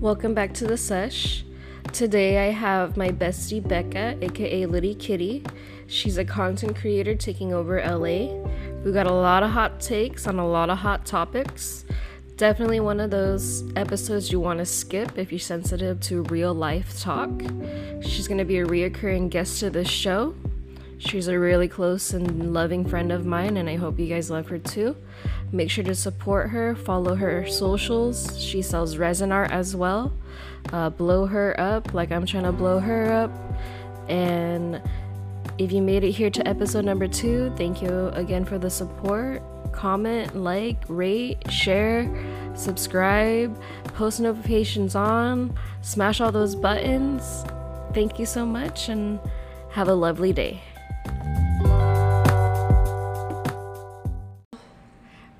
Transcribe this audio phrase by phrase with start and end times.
[0.00, 1.44] Welcome back to the sesh.
[1.92, 5.42] Today I have my bestie Becca, aka Liddy Kitty.
[5.88, 8.32] She's a content creator taking over LA.
[8.84, 11.84] We got a lot of hot takes on a lot of hot topics.
[12.36, 17.00] Definitely one of those episodes you want to skip if you're sensitive to real life
[17.00, 17.30] talk.
[18.00, 20.32] She's going to be a reoccurring guest to this show.
[20.98, 24.48] She's a really close and loving friend of mine, and I hope you guys love
[24.48, 24.96] her too.
[25.50, 28.38] Make sure to support her, follow her socials.
[28.38, 30.12] She sells resin art as well.
[30.72, 33.30] Uh, blow her up like I'm trying to blow her up.
[34.10, 34.82] And
[35.58, 39.42] if you made it here to episode number two, thank you again for the support.
[39.72, 42.08] Comment, like, rate, share,
[42.54, 43.60] subscribe,
[43.94, 47.44] post notifications on, smash all those buttons.
[47.94, 49.18] Thank you so much and
[49.70, 50.60] have a lovely day.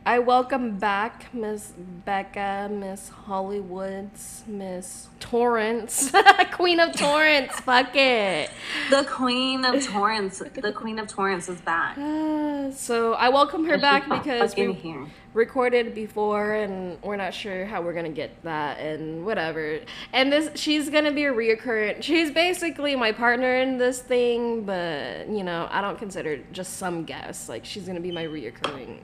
[0.08, 6.10] I welcome back Miss Becca, Miss Hollywoods, Miss Torrance,
[6.52, 7.52] Queen of Torrance.
[7.60, 8.50] Fuck it.
[8.88, 10.38] The Queen of Torrance.
[10.38, 11.98] The Queen of Torrance is back.
[11.98, 15.06] Uh, so I welcome her back because we here.
[15.34, 19.80] recorded before and we're not sure how we're gonna get that and whatever.
[20.14, 22.02] And this she's gonna be a reoccurring.
[22.02, 27.04] She's basically my partner in this thing, but you know I don't consider just some
[27.04, 27.50] guest.
[27.50, 29.00] Like she's gonna be my reoccurring.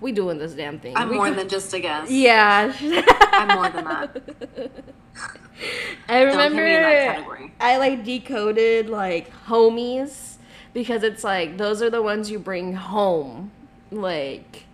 [0.00, 0.96] We doing this damn thing.
[0.96, 2.10] I'm We more than just a guest.
[2.10, 2.72] Yeah.
[3.32, 4.72] I'm more than that.
[6.08, 7.52] I remember me in that category.
[7.60, 10.36] I like decoded like homies
[10.72, 13.50] because it's like those are the ones you bring home,
[13.90, 14.64] like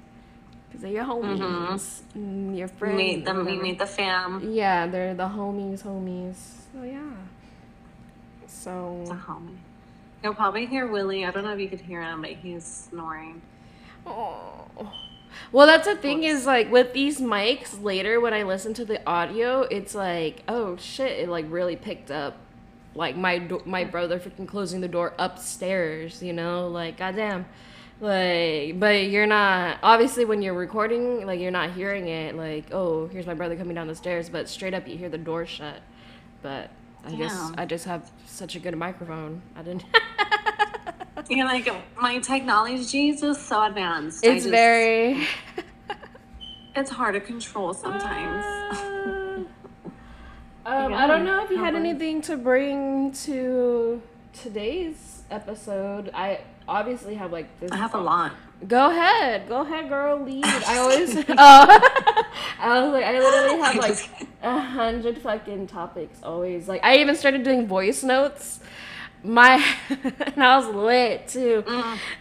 [0.69, 2.97] because they're your homies, mm, your friends.
[2.97, 3.39] Meet them.
[3.39, 3.62] We whatever.
[3.62, 4.52] meet the fam.
[4.52, 6.36] Yeah, they're the homies, homies.
[6.72, 7.12] So yeah.
[8.47, 9.56] So The homie.
[10.22, 11.25] You'll probably hear Willie.
[11.25, 13.42] I don't know if you could hear him, but he's snoring.
[14.06, 14.92] Oh.
[15.52, 19.05] Well, that's the thing is like with these mics later when I listen to the
[19.08, 22.36] audio, it's like, oh shit, it like really picked up
[22.94, 26.68] like my do- my brother freaking closing the door upstairs, you know?
[26.68, 27.46] Like goddamn.
[28.01, 33.06] Like but you're not obviously when you're recording, like you're not hearing it like, oh,
[33.08, 35.80] here's my brother coming down the stairs, but straight up you hear the door shut.
[36.42, 36.70] But
[37.06, 39.42] I guess I just have such a good microphone.
[39.56, 39.84] I didn't
[41.29, 41.68] You're like,
[42.01, 44.24] my technology is just so advanced.
[44.24, 45.27] It's just- very
[46.77, 49.46] It's hard to control sometimes.
[50.67, 54.01] Um, I don't know if you had anything to bring to
[54.33, 56.11] today's episode.
[56.14, 57.70] I obviously have like this.
[57.70, 58.33] I have a lot.
[58.67, 60.23] Go ahead, go ahead, girl.
[60.24, 60.42] Lead.
[60.46, 61.14] I always.
[61.29, 61.35] oh,
[62.58, 64.11] I was like, I literally have like
[64.42, 66.20] a hundred fucking topics.
[66.23, 68.61] Always like, I even started doing voice notes.
[69.24, 69.55] My
[69.89, 71.64] and I was lit too,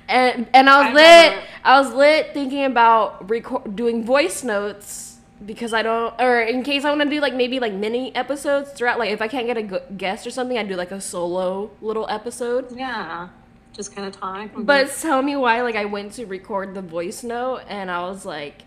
[0.07, 0.91] and and I was Mm.
[0.91, 1.29] I lit.
[1.31, 1.47] remember.
[1.65, 6.85] I was lit thinking about record doing voice notes because I don't, or in case
[6.85, 8.99] I want to do like maybe like mini episodes throughout.
[8.99, 12.07] Like if I can't get a guest or something, I do like a solo little
[12.09, 12.71] episode.
[12.77, 13.27] Yeah.
[13.73, 14.51] Just kind of talk.
[14.55, 18.23] But tell me why, like I went to record the voice note and I was
[18.25, 18.63] like,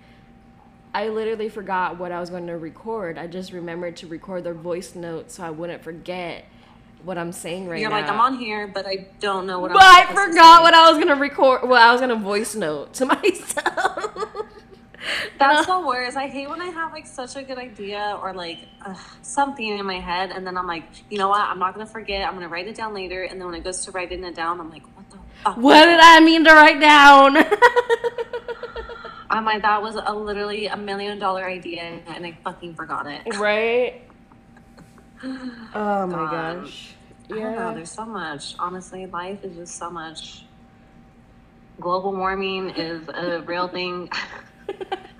[0.92, 3.16] I literally forgot what I was going to record.
[3.16, 6.44] I just remembered to record the voice note so I wouldn't forget
[7.06, 7.80] what I'm saying right now.
[7.82, 10.62] you're like, I'm on here, but I don't know what But I'm I forgot say."
[10.64, 11.62] what I was gonna record.
[11.68, 14.12] What I was gonna voice note to myself.
[15.38, 16.16] That's the worst.
[16.16, 19.86] I hate when I have like such a good idea or like uh, something in
[19.86, 21.40] my head, and then I'm like, you know what?
[21.42, 22.26] I'm not gonna forget.
[22.26, 24.60] I'm gonna write it down later, and then when it goes to writing it down,
[24.60, 25.56] I'm like, what the fuck?
[25.56, 27.36] what did I mean to write down?
[29.30, 33.36] I'm like, that was a literally a million dollar idea, and I fucking forgot it.
[33.38, 34.02] right?
[35.24, 36.64] Oh my God.
[36.64, 36.94] gosh.
[37.32, 37.70] I don't know.
[37.70, 37.74] Yeah.
[37.74, 38.54] There's so much.
[38.58, 40.44] Honestly, life is just so much.
[41.80, 44.10] Global warming is a real thing.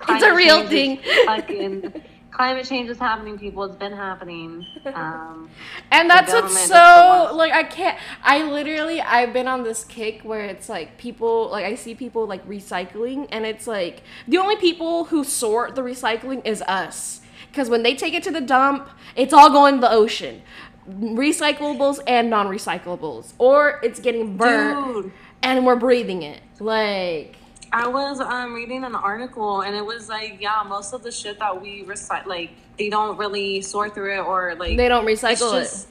[0.09, 0.99] It's a real thing.
[1.25, 3.63] Fucking climate change is happening, people.
[3.65, 4.65] It's been happening.
[4.93, 5.49] Um,
[5.91, 7.35] And that's what's so worst.
[7.35, 11.65] like I can't I literally I've been on this kick where it's like people like
[11.65, 16.45] I see people like recycling and it's like the only people who sort the recycling
[16.45, 17.21] is us.
[17.53, 20.41] Cuz when they take it to the dump, it's all going to the ocean.
[20.89, 25.11] Recyclables and non-recyclables or it's getting burnt dude,
[25.43, 26.41] and we're breathing it.
[26.59, 27.35] Like
[27.73, 31.39] I was um, reading an article, and it was like, yeah, most of the shit
[31.39, 35.59] that we recycle, like, they don't really sort through it, or like they don't recycle
[35.59, 35.89] just-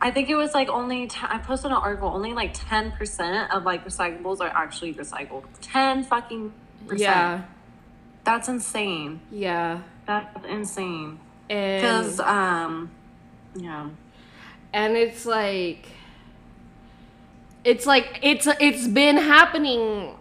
[0.00, 1.08] I think it was like only.
[1.08, 2.08] T- I posted an article.
[2.08, 5.44] Only like ten percent of like recyclables are actually recycled.
[5.60, 6.52] Ten fucking
[6.86, 7.00] percent.
[7.00, 7.42] Yeah.
[8.22, 9.20] That's insane.
[9.32, 9.80] Yeah.
[10.06, 11.18] That's insane.
[11.50, 12.90] And Because um,
[13.54, 13.88] yeah,
[14.72, 15.86] and it's like
[17.64, 20.14] it's like it's it's been happening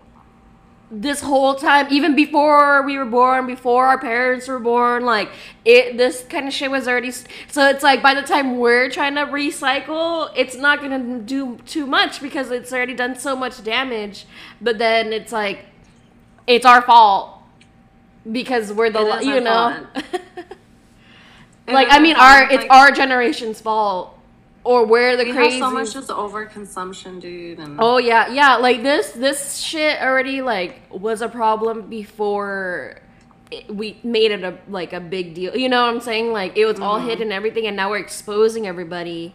[0.90, 5.30] this whole time, even before we were born, before our parents were born, like
[5.66, 7.12] it, this kind of shit was already.
[7.12, 11.86] So it's like by the time we're trying to recycle, it's not gonna do too
[11.86, 14.26] much because it's already done so much damage.
[14.62, 15.66] But then it's like,
[16.48, 17.42] it's our fault
[18.32, 19.86] because we're the, you know.
[21.68, 24.18] like I mean, our it's our generation's fault
[24.68, 25.60] or where the crazy.
[25.60, 27.60] So much just overconsumption, dude.
[27.60, 28.58] And oh yeah, yeah.
[28.58, 33.00] Like this, this shit already like was a problem before
[33.50, 35.56] it, we made it a like a big deal.
[35.56, 36.34] You know what I'm saying?
[36.34, 36.84] Like it was mm-hmm.
[36.84, 39.34] all hidden everything, and now we're exposing everybody,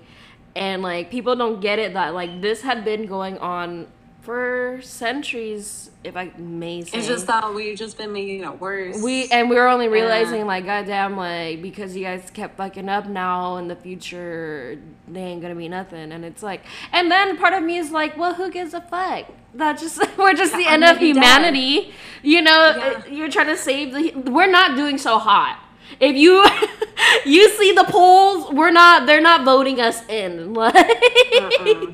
[0.55, 3.87] and like people don't get it that like this had been going on
[4.23, 6.99] for centuries, if I may say.
[6.99, 9.03] It's just that we've just been making it worse.
[9.03, 10.45] We and we were only realizing yeah.
[10.45, 14.79] like, goddamn, like because you guys kept fucking up now in the future,
[15.09, 16.13] they ain't gonna be nothing.
[16.13, 19.27] And it's like, and then part of me is like, well, who gives a fuck?
[19.55, 21.81] That just we're just the end of humanity.
[21.81, 21.93] Dead.
[22.23, 23.07] You know, yeah.
[23.07, 24.31] you're trying to save the.
[24.31, 25.59] We're not doing so hot.
[25.99, 26.45] If you
[27.27, 29.07] you see the polls, we're not.
[29.07, 30.53] They're not voting us in.
[30.63, 31.93] Like uh-uh.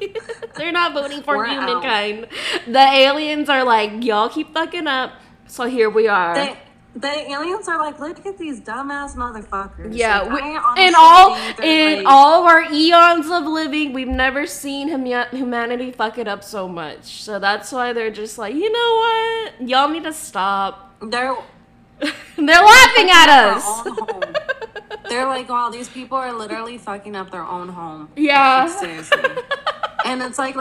[0.57, 2.25] they're not voting for we're humankind.
[2.25, 2.31] Out.
[2.67, 5.13] The aliens are like, y'all keep fucking up.
[5.47, 6.35] So here we are.
[6.35, 6.59] They,
[6.95, 9.97] the aliens are like, look at these dumbass motherfuckers.
[9.97, 14.47] Yeah, like, we, in all in like, all of our eons of living, we've never
[14.47, 17.23] seen hum- humanity fuck it up so much.
[17.23, 20.97] So that's why they're just like, you know what, y'all need to stop.
[21.01, 21.37] They're
[22.01, 24.55] they're laughing at us.
[25.09, 28.09] They're like, wow, these people are literally fucking up their own home.
[28.17, 28.65] Yeah.
[28.65, 29.23] Like, seriously.
[30.05, 30.57] and it's like,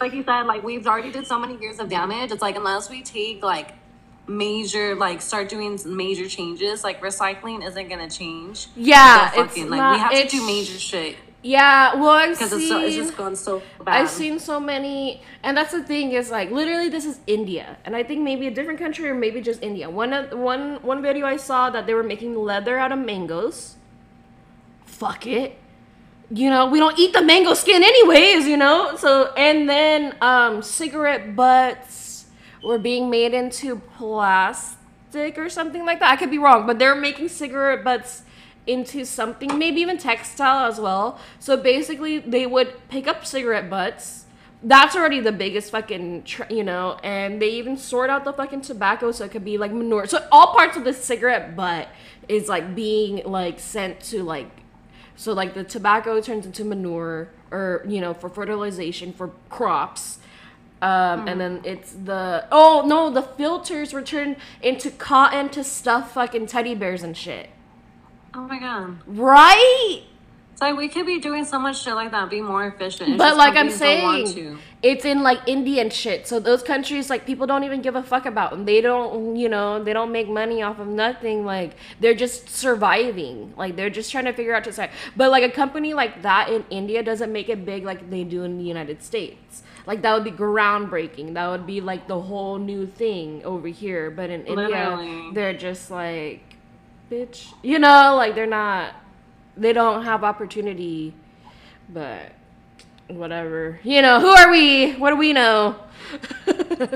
[0.00, 2.32] like you said, like we've already did so many years of damage.
[2.32, 3.74] It's like unless we take like
[4.26, 8.68] major, like start doing major changes, like recycling isn't gonna change.
[8.76, 11.16] Yeah, fucking, it's like not, we have to do major shit.
[11.42, 14.02] Yeah, well, I've because it's, so, it's just gone so bad.
[14.02, 17.96] I've seen so many, and that's the thing is like literally this is India, and
[17.96, 19.90] I think maybe a different country or maybe just India.
[19.90, 23.74] One one one video I saw that they were making leather out of mangoes.
[24.86, 25.58] Fuck it,
[26.30, 28.94] you know we don't eat the mango skin anyways, you know.
[28.96, 32.26] So and then um, cigarette butts
[32.62, 36.12] were being made into plastic or something like that.
[36.12, 38.22] I could be wrong, but they're making cigarette butts
[38.66, 41.18] into something, maybe even textile as well.
[41.38, 44.26] So basically, they would pick up cigarette butts.
[44.62, 48.60] That's already the biggest fucking, tr- you know, and they even sort out the fucking
[48.60, 50.06] tobacco so it could be like manure.
[50.06, 51.88] So all parts of the cigarette butt
[52.28, 54.48] is like being like sent to like,
[55.16, 60.18] so like the tobacco turns into manure or, you know, for fertilization for crops.
[60.80, 61.30] Um, mm.
[61.30, 66.46] And then it's the oh no, the filters were turned into cotton to stuff fucking
[66.46, 67.50] teddy bears and shit.
[68.34, 68.98] Oh my god.
[69.06, 70.02] Right?
[70.52, 73.10] It's like we could be doing so much shit like that, be more efficient.
[73.10, 76.26] It's but like I'm saying, it's in like Indian shit.
[76.26, 78.66] So those countries, like people don't even give a fuck about them.
[78.66, 81.46] They don't, you know, they don't make money off of nothing.
[81.46, 83.54] Like they're just surviving.
[83.56, 84.94] Like they're just trying to figure out to survive.
[85.16, 88.42] But like a company like that in India doesn't make it big like they do
[88.44, 89.62] in the United States.
[89.86, 91.34] Like that would be groundbreaking.
[91.34, 94.10] That would be like the whole new thing over here.
[94.10, 95.08] But in Literally.
[95.08, 96.42] India, they're just like
[97.10, 97.52] bitch.
[97.62, 98.94] You know, like they're not,
[99.56, 101.14] they don't have opportunity,
[101.88, 102.32] but
[103.08, 103.80] whatever.
[103.82, 104.92] You know, who are we?
[104.94, 105.76] What do we know?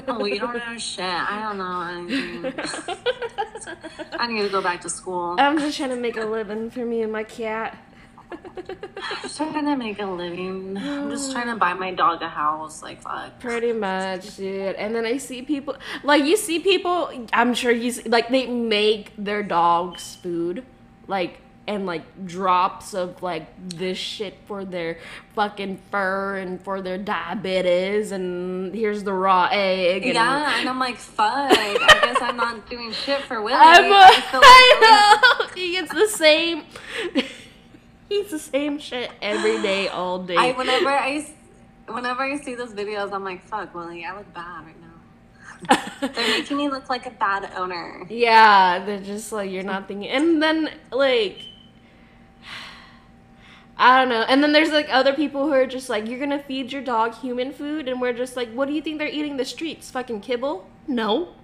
[0.08, 1.04] oh, we don't know shit.
[1.04, 2.54] I don't know anything.
[4.18, 5.36] I need to go back to school.
[5.38, 7.76] I'm just trying to make a living for me and my cat.
[8.32, 10.76] I'm just trying to make a living.
[10.76, 12.82] I'm just trying to buy my dog a house.
[12.82, 13.38] Like, fuck.
[13.40, 14.74] Pretty much, dude.
[14.76, 18.46] And then I see people, like, you see people, I'm sure you see, like, they
[18.46, 20.64] make their dogs food.
[21.06, 24.98] Like, and like drops of like this shit for their
[25.34, 30.78] fucking fur and for their diabetes and here's the raw egg and yeah and i'm
[30.78, 35.38] like fuck i guess i'm not doing shit for willie I'm a, I, like I
[35.40, 36.64] know he gets the same
[38.08, 40.36] He's the same shit every day, all day.
[40.36, 41.26] I whenever I
[41.88, 45.98] whenever I see those videos, I'm like, fuck, Willie, I look bad right now.
[46.00, 48.06] they're making me look like a bad owner.
[48.08, 51.38] Yeah, they're just like you're not thinking, and then like.
[53.78, 54.22] I don't know.
[54.22, 57.14] And then there's like other people who are just like, you're gonna feed your dog
[57.14, 59.90] human food, and we're just like, what do you think they're eating the streets?
[59.90, 60.66] Fucking kibble?
[60.86, 61.34] No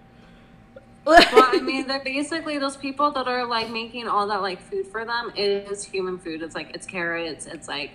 [1.04, 4.87] well, I mean, they're basically those people that are like making all that like food
[4.87, 6.42] for them is human food.
[6.42, 7.47] It's like it's carrots.
[7.47, 7.90] It's like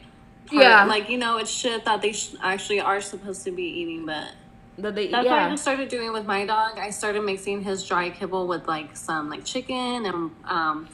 [0.48, 3.64] part, yeah, like you know, it's shit that they sh- actually are supposed to be
[3.64, 4.32] eating, but.
[4.80, 5.46] That they, That's yeah.
[5.46, 6.78] what I started doing with my dog.
[6.78, 10.88] I started mixing his dry kibble with like some like chicken and um,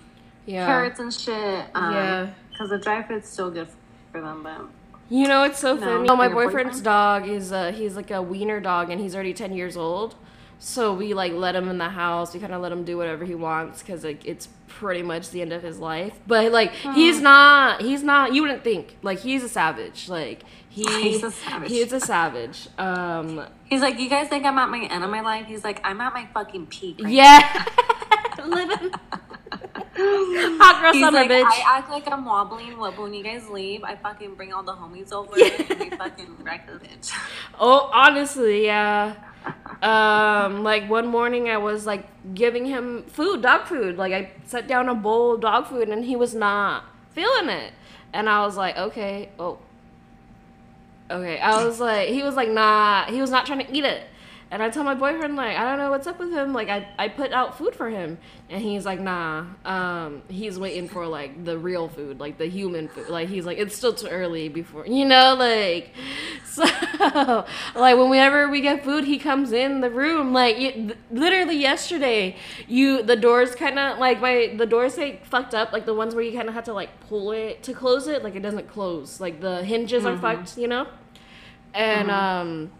[0.45, 0.65] yeah.
[0.65, 1.65] carrots and shit.
[1.75, 3.67] Um, yeah, because the dry food's still good
[4.13, 4.61] for them, but.
[5.09, 6.07] You know, it's so funny.
[6.07, 6.83] Oh, my boyfriend's boyfriend?
[6.85, 10.15] dog is uh, he's like a wiener dog, and he's already ten years old
[10.59, 12.33] So we like let him in the house.
[12.33, 15.41] We kind of let him do whatever he wants because like it's pretty much the
[15.41, 16.17] end of his life.
[16.25, 17.81] But like he's not.
[17.81, 18.33] He's not.
[18.33, 20.09] You wouldn't think like he's a savage.
[20.09, 21.69] Like he He's a savage.
[21.69, 22.67] He's a savage.
[22.77, 23.45] Um.
[23.65, 25.45] He's like, you guys think I'm at my end of my life?
[25.45, 26.99] He's like, I'm at my fucking peak.
[27.01, 27.65] Right Yeah.
[28.45, 28.91] Living.
[29.95, 31.45] Hot girl He's summer, like, bitch.
[31.45, 34.73] I act like I'm wobbling, but when you guys leave, I fucking bring all the
[34.73, 37.11] homies over and we fucking wreck the bitch.
[37.59, 39.15] Oh, honestly, yeah.
[39.83, 43.97] Um, like one morning I was like giving him food, dog food.
[43.97, 47.73] Like I set down a bowl of dog food and he was not feeling it.
[48.13, 49.59] And I was like, okay, oh.
[51.11, 51.37] Okay.
[51.37, 54.03] I was like he was like nah he was not trying to eat it.
[54.53, 56.53] And I tell my boyfriend like I don't know what's up with him.
[56.53, 58.19] Like I, I put out food for him.
[58.51, 59.45] And he's like nah.
[59.65, 63.09] Um he's waiting for like the real food, like the human food.
[63.09, 65.89] Like he's like it's still too early before you know, like
[66.45, 66.65] so
[67.73, 70.33] like whenever we get food he comes in the room.
[70.33, 72.35] Like you, literally yesterday
[72.67, 75.73] you the doors kind of like my the doors say fucked up.
[75.73, 78.23] Like the ones where you kind of have to like pull it to close it
[78.23, 79.19] like it doesn't close.
[79.19, 80.85] Like the hinges are fucked you know?
[81.73, 82.71] And um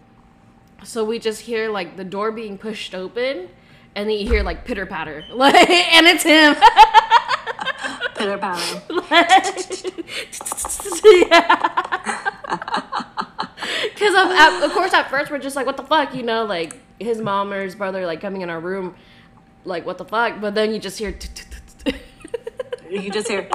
[0.84, 3.50] so we just hear like the door being pushed open
[3.96, 6.56] and then you hear like pitter patter like and it's him
[8.16, 8.82] Pitter patter.
[13.94, 16.78] Because of, of course, at first we're just like, what the fuck, you know, like
[17.00, 18.96] his mom or his brother like coming in our room,
[19.64, 20.42] like what the fuck.
[20.42, 21.16] But then you just hear.
[22.90, 23.50] You just hear.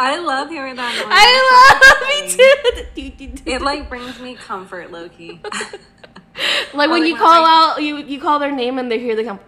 [0.00, 1.06] I love hearing that noise.
[1.10, 3.42] I love me too.
[3.50, 5.40] It like brings me comfort, Loki.
[6.74, 9.40] like when you call out, you you call their name and they hear the come,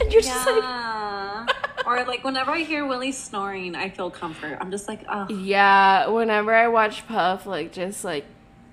[0.00, 1.56] and you're just like.
[1.86, 4.58] Or like whenever I hear Willie snoring, I feel comfort.
[4.60, 8.24] I'm just like, oh, Yeah, whenever I watch Puff, like just like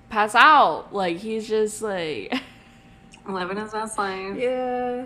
[0.09, 2.33] pass out, like he's just like,
[3.27, 4.35] living his best life.
[4.37, 5.05] yeah.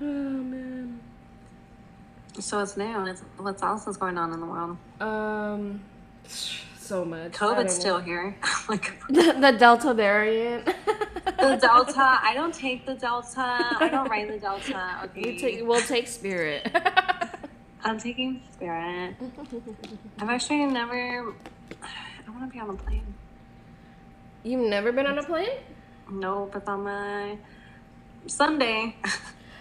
[0.00, 0.85] Oh man.
[2.38, 3.06] So it's new.
[3.06, 4.76] It's, what else is going on in the world?
[5.00, 5.80] Um,
[6.78, 7.32] so much.
[7.32, 8.36] COVID's still here.
[8.68, 10.66] like the, the Delta variant.
[10.66, 12.18] the Delta.
[12.22, 13.40] I don't take the Delta.
[13.40, 14.98] I don't ride the Delta.
[15.04, 15.22] Okay.
[15.22, 16.70] we take, we'll take Spirit.
[17.84, 19.16] I'm taking Spirit.
[20.18, 21.34] I've actually never.
[21.82, 23.14] I want to be on a plane.
[24.42, 25.58] You've never been on a plane?
[26.10, 27.38] Nope, it's on my
[28.26, 28.96] Sunday.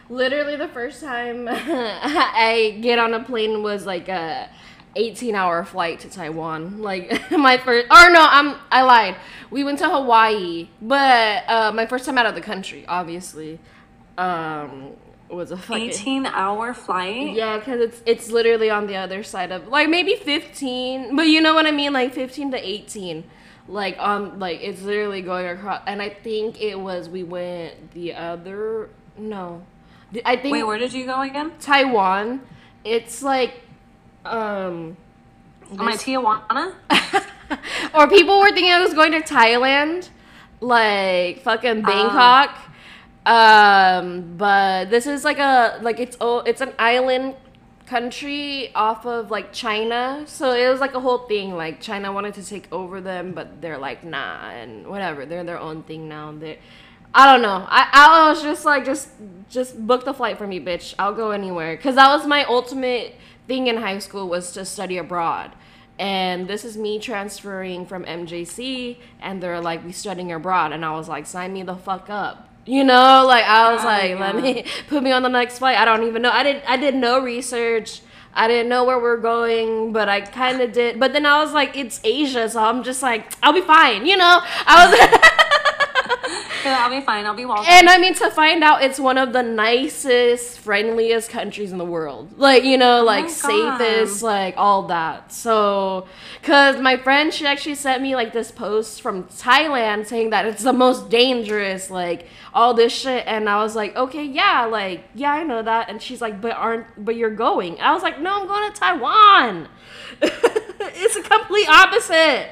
[0.10, 4.50] Literally, the first time I get on a plane was like a
[4.96, 6.82] 18 hour flight to Taiwan.
[6.82, 9.16] Like my first, or no, I'm I lied.
[9.52, 13.60] We went to Hawaii, but uh, my first time out of the country, obviously,
[14.18, 14.92] um,
[15.30, 17.34] was a fucking 18 hour flight.
[17.34, 21.42] Yeah, because it's it's literally on the other side of like maybe fifteen, but you
[21.42, 23.24] know what I mean, like fifteen to eighteen,
[23.68, 25.82] like on like it's literally going across.
[25.88, 29.64] And I think it was we went the other no,
[30.24, 31.52] I think Wait, where did you go again?
[31.60, 32.42] Taiwan.
[32.84, 33.62] It's like
[34.24, 34.98] um.
[35.72, 36.76] On my this- Tijuana.
[37.94, 40.10] or people were thinking I was going to Thailand,
[40.62, 42.58] like fucking Bangkok.
[43.26, 47.36] Um, but this is like a like it's oh it's an island
[47.88, 50.24] country off of like China.
[50.28, 51.56] So it was like a whole thing.
[51.56, 55.26] Like China wanted to take over them, but they're like nah and whatever.
[55.26, 56.32] They're their own thing now.
[56.34, 56.60] They
[57.16, 57.66] I don't know.
[57.70, 59.08] I, I was just like just
[59.50, 60.94] just book the flight for me, bitch.
[61.00, 61.78] I'll go anywhere.
[61.78, 63.16] Cause that was my ultimate
[63.48, 65.52] thing in high school was to study abroad.
[65.98, 70.92] And this is me transferring from MJC and they're like, we studying abroad and I
[70.92, 72.50] was like, sign me the fuck up.
[72.66, 75.78] You know, like I was Oh, like, let me put me on the next flight.
[75.78, 76.32] I don't even know.
[76.32, 78.02] I did I did no research.
[78.34, 81.00] I didn't know where we're going, but I kind of did.
[81.00, 84.06] But then I was like, it's Asia, so I'm just like, I'll be fine.
[84.06, 85.42] You know, I was.
[86.72, 87.26] I'll be fine.
[87.26, 87.66] I'll be welcome.
[87.68, 91.86] And I mean, to find out it's one of the nicest, friendliest countries in the
[91.86, 92.38] world.
[92.38, 95.32] Like, you know, oh like Oh safest, like all that.
[95.32, 96.08] So,
[96.42, 100.64] because my friend, she actually sent me like this post from Thailand saying that it's
[100.64, 103.26] the most dangerous, like all this shit.
[103.28, 105.90] And I was like, okay, yeah, like, yeah, I know that.
[105.90, 107.80] And she's like, but aren't, but you're going.
[107.80, 109.68] I was like, no, I'm going to Taiwan.
[110.22, 112.50] it's a complete opposite.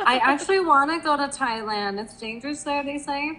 [0.00, 2.00] I actually want to go to Thailand.
[2.00, 3.38] It's dangerous there, they say.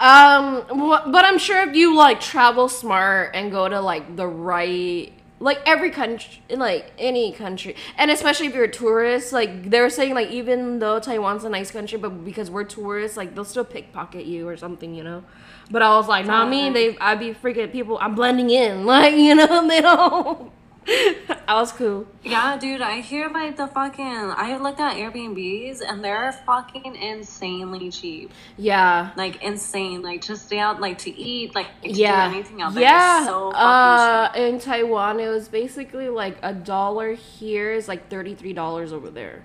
[0.00, 5.12] Um, but I'm sure if you like travel smart and go to like the right,
[5.38, 9.90] like every country, like any country, and especially if you're a tourist, like they were
[9.90, 13.64] saying, like even though Taiwan's a nice country, but because we're tourists, like they'll still
[13.64, 15.22] pickpocket you or something, you know.
[15.70, 16.64] But I was like, not me.
[16.64, 16.72] Uh-huh.
[16.72, 17.96] They, I'd be freaking people.
[18.00, 20.50] I'm blending in, like you know, they don't.
[21.48, 22.06] I was cool.
[22.22, 24.04] Yeah, dude, I hear like the fucking.
[24.04, 28.32] I looked at Airbnbs and they're fucking insanely cheap.
[28.56, 29.10] Yeah.
[29.16, 30.02] Like insane.
[30.02, 32.28] Like to stay out, like to eat, like to yeah.
[32.28, 32.82] do anything there.
[32.82, 33.26] Yeah.
[33.26, 34.36] So uh, cheap.
[34.42, 39.10] in Taiwan, it was basically like a dollar here is like thirty three dollars over
[39.10, 39.42] there.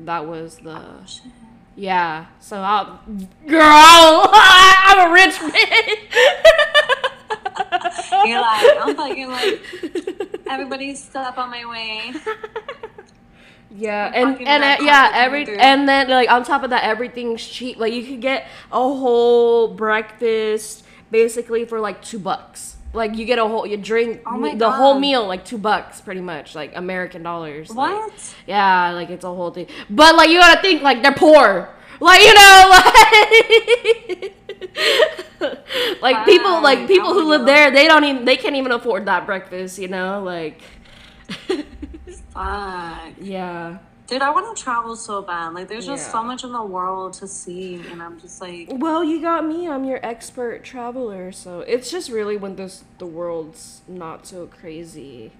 [0.00, 1.32] That was the Oh, shit.
[1.76, 2.26] yeah.
[2.40, 3.00] So I'll,
[3.46, 3.62] girl,
[4.32, 7.04] I'm a rich bitch.
[8.24, 9.60] You're like, I'm fucking like
[10.48, 12.12] everybody step on my way.
[13.70, 15.56] Yeah, and and uh, yeah, every through.
[15.58, 17.76] and then like on top of that, everything's cheap.
[17.76, 22.76] Like you could get a whole breakfast basically for like two bucks.
[22.94, 26.22] Like you get a whole you drink Oh the whole meal like two bucks pretty
[26.22, 27.68] much like American dollars.
[27.70, 28.34] like- What?
[28.46, 29.66] yeah, like it's a whole thing.
[29.90, 31.68] But like you gotta think like they're poor.
[32.00, 32.70] Like you know
[34.22, 34.34] like.
[36.02, 39.26] like people like people who live there they don't even they can't even afford that
[39.26, 40.62] breakfast you know like
[42.32, 43.12] Fuck.
[43.20, 45.52] yeah Dude, I want to travel so bad.
[45.52, 49.04] Like, there's just so much in the world to see, and I'm just like, Well,
[49.04, 49.68] you got me.
[49.68, 55.32] I'm your expert traveler, so it's just really when this the world's not so crazy.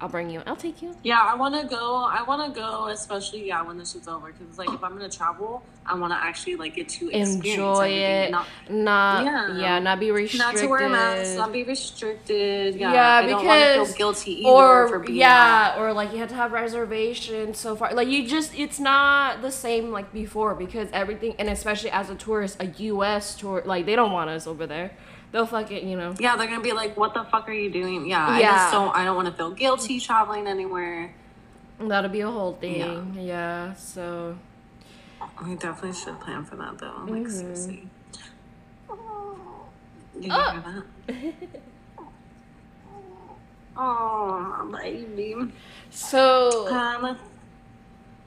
[0.00, 0.40] I'll bring you.
[0.46, 0.94] I'll take you.
[1.02, 1.96] yeah, I want to go.
[2.04, 5.08] I want to go, especially yeah, when this shit's over, because like if I'm gonna
[5.08, 8.30] travel, I want to actually like get to experience Enjoy it.
[8.30, 9.56] not Not yeah.
[9.58, 9.78] Yeah.
[9.80, 10.54] not be restricted.
[10.54, 12.76] not to wear a mask, not be restricted.
[12.76, 16.18] Yeah, Yeah, I don't because- feel guilty either or for being yeah, or like you
[16.18, 17.92] have to have reservations so far.
[17.92, 22.14] Like you just, it's not the same like before because everything, and especially as a
[22.14, 23.34] tourist, a U.S.
[23.34, 24.92] tour, like they don't want us over there.
[25.30, 26.14] They'll fuck it, you know.
[26.18, 28.52] Yeah, they're gonna be like, "What the fuck are you doing?" Yeah, I Yeah.
[28.56, 28.94] just don't.
[28.96, 31.14] I don't want to feel guilty traveling anywhere.
[31.78, 33.14] That'll be a whole thing.
[33.18, 33.74] Yeah.
[33.74, 34.36] so
[35.44, 37.04] We definitely should plan for that though.
[37.06, 37.30] Like Mhm.
[37.30, 37.88] seriously.
[40.14, 40.50] Did you Oh.
[40.50, 40.62] hear
[41.08, 41.50] that?
[43.80, 45.36] Oh, baby.
[45.90, 47.16] so Um,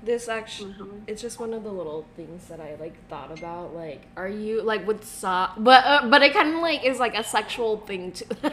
[0.04, 1.02] this actually mhm.
[1.08, 3.76] it's just one of the little things that I like thought about.
[3.76, 5.56] Like, are you like with sock?
[5.58, 8.26] But uh, but it kind of like is like a sexual thing too.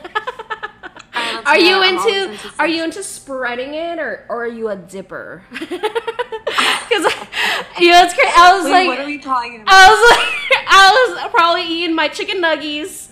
[1.47, 1.83] are you.
[1.83, 5.43] Into, into are you into spreading it or or are you a dipper?
[6.89, 7.13] Because
[7.79, 8.33] you know it's crazy.
[8.35, 9.69] I was Wait, like, what are we talking about?
[9.69, 13.09] I was like, I was probably eating my chicken nuggies,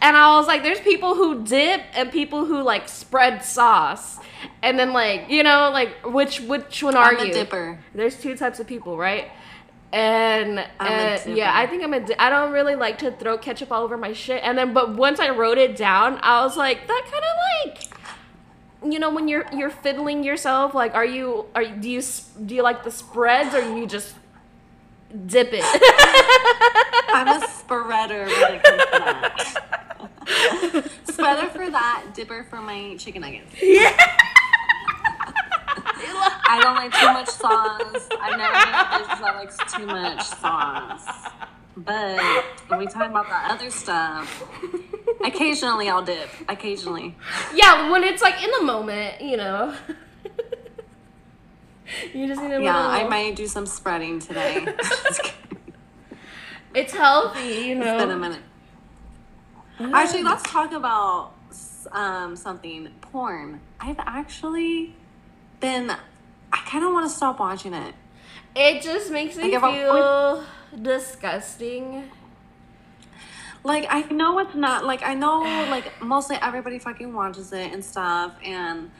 [0.00, 4.18] and I was like, there's people who dip and people who like spread sauce,
[4.62, 7.32] and then like you know like which which one are I'm you?
[7.32, 7.78] dipper.
[7.94, 9.30] There's two types of people, right?
[9.92, 11.98] And, and yeah, I think I'm a.
[12.00, 14.40] Di- I don't really like to throw ketchup all over my shit.
[14.44, 17.72] And then, but once I wrote it down, I was like, that kind of
[18.84, 22.02] like, you know, when you're you're fiddling yourself, like, are you are you, do you
[22.46, 24.14] do you like the spreads or you just
[25.26, 25.64] dip it?
[27.12, 30.90] I'm a spreader when it comes to that.
[31.12, 33.60] spreader for that, dipper for my chicken nuggets.
[33.60, 33.96] yeah.
[36.02, 38.08] I don't like too much sauce.
[38.20, 41.30] I've never bitch that likes too much sauce.
[41.76, 44.42] But when we talk about that other stuff,
[45.24, 46.28] occasionally I'll dip.
[46.48, 47.14] Occasionally.
[47.54, 49.74] yeah, when it's like in the moment, you know.
[52.14, 52.76] you just need a Yeah.
[52.76, 54.66] I might do some spreading today.
[56.72, 57.96] It's healthy, you know.
[57.96, 58.42] it's been a minute.
[59.80, 61.32] Actually, let's talk about
[61.90, 63.60] um, something porn.
[63.80, 64.94] I've actually
[65.60, 65.90] been.
[66.52, 67.94] I kind of want to stop watching it.
[68.56, 70.44] It just makes me Like, feel
[70.82, 72.10] disgusting.
[73.62, 77.84] Like I know it's not like I know like mostly everybody fucking watches it and
[77.84, 78.90] stuff and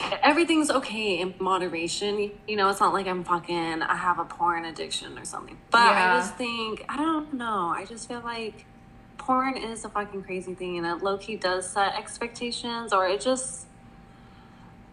[0.00, 2.32] everything's okay in moderation.
[2.48, 5.58] You know, it's not like I'm fucking I have a porn addiction or something.
[5.70, 6.14] But Yeah.
[6.14, 7.72] I just think I don't know.
[7.76, 8.64] I just feel like
[9.18, 13.20] porn is a fucking crazy thing and it low key does set expectations or it
[13.20, 13.65] just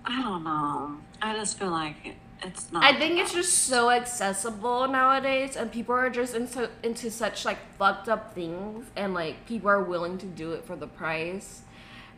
[0.06, 0.98] I don't know.
[1.22, 5.72] I just feel like it, it's not I think it's just so accessible nowadays, and
[5.72, 10.18] people are just into into such like fucked up things, and like people are willing
[10.20, 11.62] to do it for the price,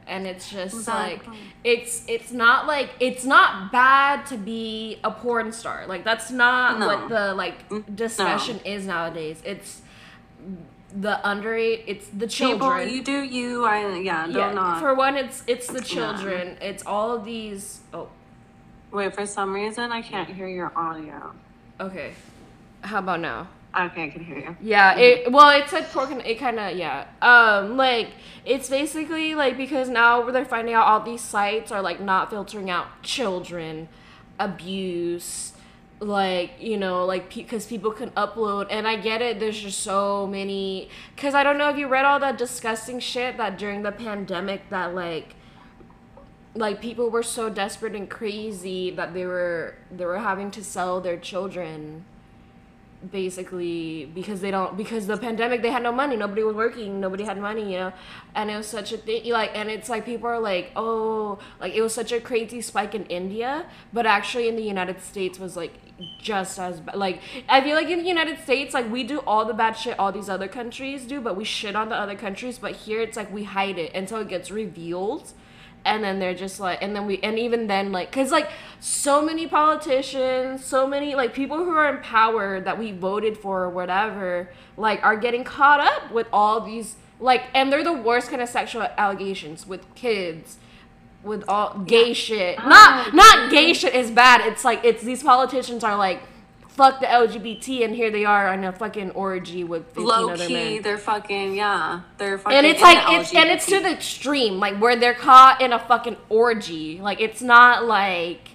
[0.08, 1.24] and it's just like
[1.64, 5.86] it's it's not like it's not bad to be a porn star.
[5.86, 6.88] Like that's not No.
[6.88, 9.42] what the like mm, discussion is nowadays.
[9.46, 9.82] It's
[10.96, 11.84] the underage.
[11.88, 12.90] It's the People, children.
[12.90, 13.66] you do you.
[13.66, 14.26] I yeah.
[14.28, 14.80] Don't yeah, not.
[14.80, 15.96] for one, it's it's the Yeah.
[15.96, 16.58] children.
[16.62, 17.82] It's all of these.
[17.94, 18.08] Oh,
[18.92, 21.34] Wait, for some reason I can't hear your audio.
[21.82, 22.14] okay.
[22.82, 23.48] How about now?
[23.78, 24.56] Okay, I can hear you.
[24.62, 27.08] Yeah, it well, it said pork and it kind of yeah.
[27.22, 28.10] Um, like
[28.46, 32.70] it's basically like because now they're finding out all these sites are like not filtering
[32.70, 33.90] out children
[34.40, 35.52] abuse,
[36.06, 39.40] like you know, like because people can upload and I get it.
[39.40, 40.90] There's just so many.
[41.16, 44.70] Because I don't know if you read all that disgusting shit that during the pandemic
[44.70, 45.36] that like
[46.56, 51.02] like people were so desperate and crazy that they were they were having to sell
[51.02, 52.06] their children
[53.12, 56.16] basically because they don't because the pandemic they had no money.
[56.16, 57.00] Nobody was working.
[57.00, 57.94] Nobody had money you know?
[58.36, 61.74] And it was such a thing like and it's like people are like oh like
[61.74, 65.56] it was such a crazy spike in india but actually in the united states was
[65.56, 65.74] like
[66.22, 69.46] just as bad like i feel like in the united states like we do all
[69.46, 72.58] the bad shit all these other countries do but we shit on the other countries.
[72.60, 75.34] But here it's like we hide it until it gets revealed
[75.86, 79.22] and then they're just like and then we and even then like because like so
[79.22, 83.70] many politicians so many like people who are in power that we voted for or
[83.70, 88.42] whatever like are getting caught up with all these like and they're the worst kind
[88.42, 90.58] of sexual allegations with kids
[91.26, 92.58] with all gay shit.
[92.60, 94.42] Not oh, not gay shit is bad.
[94.42, 96.22] It's like it's these politicians are like
[96.76, 100.46] fuck the LGBT, and here they are on a fucking orgy with 15 Low other
[100.46, 100.82] key, men.
[100.82, 102.58] they're fucking yeah, they're fucking.
[102.58, 105.80] And it's like it's and it's to the extreme, like where they're caught in a
[105.80, 107.00] fucking orgy.
[107.00, 108.50] Like it's not like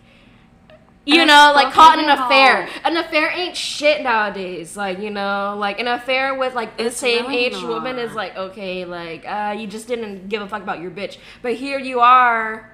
[1.07, 2.69] you And know, like caught in an affair.
[2.85, 4.77] An affair ain't shit nowadays.
[4.77, 8.15] Like you know, like an affair with like the It's same really age woman is
[8.15, 11.17] like okay, like uh, you just didn't give a fuck about your bitch.
[11.43, 12.73] But here you are.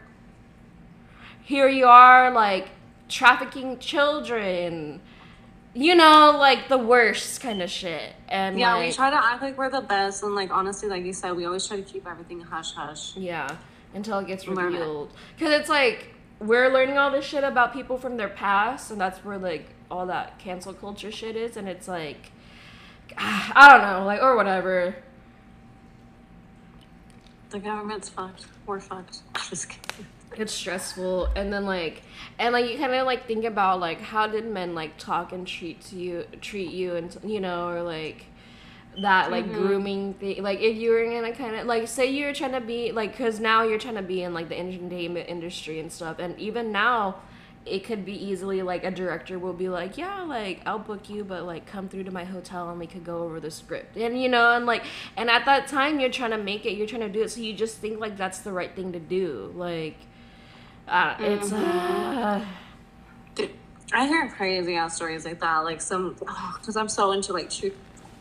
[1.42, 2.70] Here you are, like
[3.08, 5.00] trafficking children.
[5.76, 8.14] You know, like the worst kind of shit.
[8.28, 11.04] And Yeah, like, we try to act like we're the best, and like honestly, like
[11.04, 13.14] you said, we always try to keep everything hush hush.
[13.14, 13.54] Yeah,
[13.94, 15.12] until it gets revealed.
[15.36, 19.22] Because it's like we're learning all this shit about people from their past, and that's
[19.22, 22.32] where like all that cancel culture shit is, and it's like
[23.18, 24.96] I don't know, like or whatever.
[27.50, 28.46] The government's fucked.
[28.64, 29.18] We're fucked.
[29.50, 30.06] Just kidding.
[30.38, 32.02] It's stressful, and then like
[32.38, 35.46] and like you kind of like think about like how did men like talk and
[35.46, 38.26] treat to you treat you and you know or like
[38.98, 39.52] that like Mm-hmm.
[39.52, 42.92] grooming thing like if you were gonna kind of like say you're trying to be
[42.92, 46.38] like because now you're trying to be in like the entertainment industry and stuff and
[46.38, 47.16] even now
[47.66, 51.24] it could be easily like a director will be like yeah like i'll book you
[51.24, 54.20] but like come through to my hotel and we could go over the script and
[54.22, 54.84] you know and like
[55.16, 57.40] and at that time you're trying to make it you're trying to do it so
[57.40, 59.96] you just think like that's the right thing to do like
[60.88, 62.44] uh, it's uh,
[63.92, 65.58] I hear crazy ass stories like that.
[65.58, 67.72] Like some, because I'm so into like true,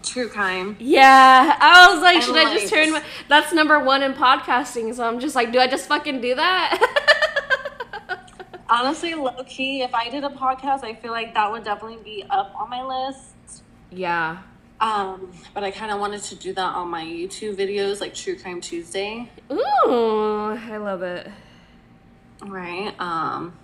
[0.04, 0.76] true crime.
[0.80, 2.92] Yeah, I was like, And, should I just turn?
[2.92, 6.36] My, that's number one in podcasting, so I'm just like, do I just fucking do
[6.36, 6.80] that?
[8.70, 12.24] Honestly, low key, if I did a podcast, I feel like that would definitely be
[12.30, 13.64] up on my list.
[13.92, 14.40] yeah,
[14.80, 18.36] Um, but I kind of wanted to do that on my YouTube videos, like True
[18.38, 21.28] Crime Tuesday, ooh, I love it.
[22.50, 22.94] Right?
[23.00, 23.58] Um,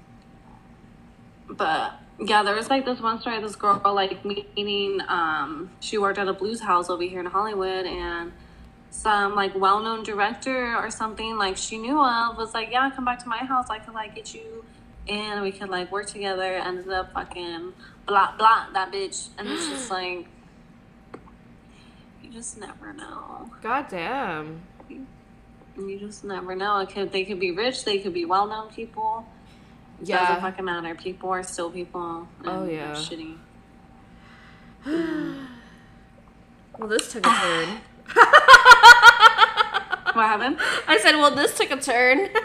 [1.49, 3.39] but yeah, there was like this one story.
[3.41, 5.01] This girl like meeting.
[5.07, 8.31] Um, she worked at a blues house over here in Hollywood, and
[8.91, 13.19] some like well-known director or something like she knew of was like, "Yeah, come back
[13.23, 13.67] to my house.
[13.69, 14.63] I could like get you."
[15.07, 16.55] And we could like work together.
[16.55, 17.73] Ended up fucking
[18.05, 20.27] blah blah that bitch, and it's just like
[22.21, 23.49] you just never know.
[23.61, 24.61] God damn.
[25.77, 26.79] You just never know.
[26.79, 29.25] It could they could be rich, they could be well known people.
[30.01, 30.95] It doesn't fucking matter.
[30.95, 32.01] People are still people.
[32.01, 32.93] Oh, and Oh, they're yeah.
[32.95, 33.37] Shitty.
[36.79, 37.77] Well, this took a turn.
[40.13, 40.57] What happened?
[40.87, 42.19] I said, well, this took a turn.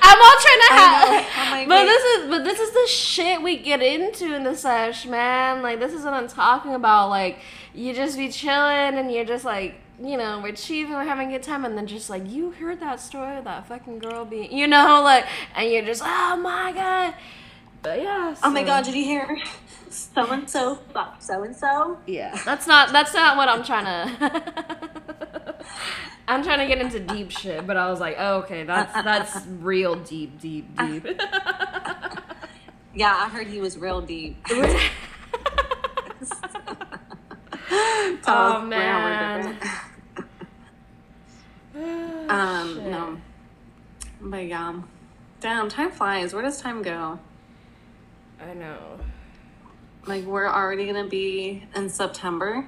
[0.00, 3.82] I'm all trying to have, but this is but this is the shit we get
[3.82, 5.60] into in the sesh, man.
[5.62, 7.10] Like this is what I'm talking about.
[7.10, 7.40] Like
[7.74, 11.32] you just be chilling and you're just like, you know, we're chiefing, we're having a
[11.32, 14.52] good time, and then just like you heard that story of that fucking girl being,
[14.52, 17.14] you know, like, and you're just, oh my god.
[17.82, 18.34] But yeah.
[18.42, 19.38] Oh my god, did you hear?
[19.88, 21.98] So and so fuck so and so.
[22.06, 25.64] Yeah, that's not that's not what I'm trying to.
[26.28, 29.46] I'm trying to get into deep shit, but I was like, oh, okay, that's that's
[29.46, 31.06] real deep, deep, deep.
[32.94, 34.44] Yeah, I heard he was real deep.
[38.26, 39.56] oh we're man.
[42.28, 42.40] Different.
[42.50, 42.84] Um, Shit.
[42.86, 43.20] no.
[44.20, 44.80] But yeah.
[45.40, 46.32] Damn, time flies.
[46.34, 47.18] Where does time go?
[48.40, 48.78] I know.
[50.06, 52.66] Like we're already gonna be in September.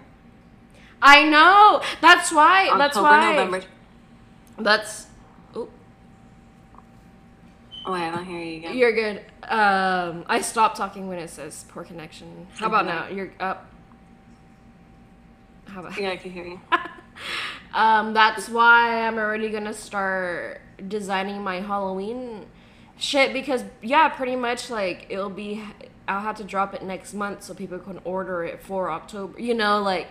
[1.02, 1.80] I know.
[2.00, 2.66] That's why.
[2.76, 3.30] that's October, why.
[3.30, 3.62] November.
[4.58, 5.06] That's.
[5.54, 5.68] Oh,
[7.86, 8.76] Oh wait, I don't hear you again.
[8.76, 9.24] you're good.
[9.48, 12.46] Um, I stopped talking when it says poor connection.
[12.56, 12.94] How about Okay.
[12.94, 13.08] now?
[13.08, 13.66] You're up.
[15.66, 15.98] How about?
[15.98, 16.60] yeah, I can hear you.
[17.72, 22.46] Um, that's why I'm already gonna start designing my Halloween
[22.98, 25.62] shit because yeah, pretty much like it'll be
[26.08, 29.40] I'll have to drop it next month so people can order it for October.
[29.40, 30.08] You know, like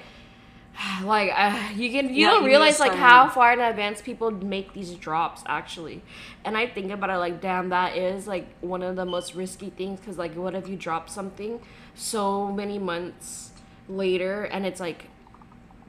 [1.03, 4.73] like uh, you can you Yeah, don't realize like how far in advance people make
[4.73, 6.01] these drops actually
[6.45, 9.69] and i think about it like damn that is like one of the most risky
[9.69, 11.59] things because like what if you drop something
[11.95, 13.51] so many months
[13.87, 15.07] later and it's like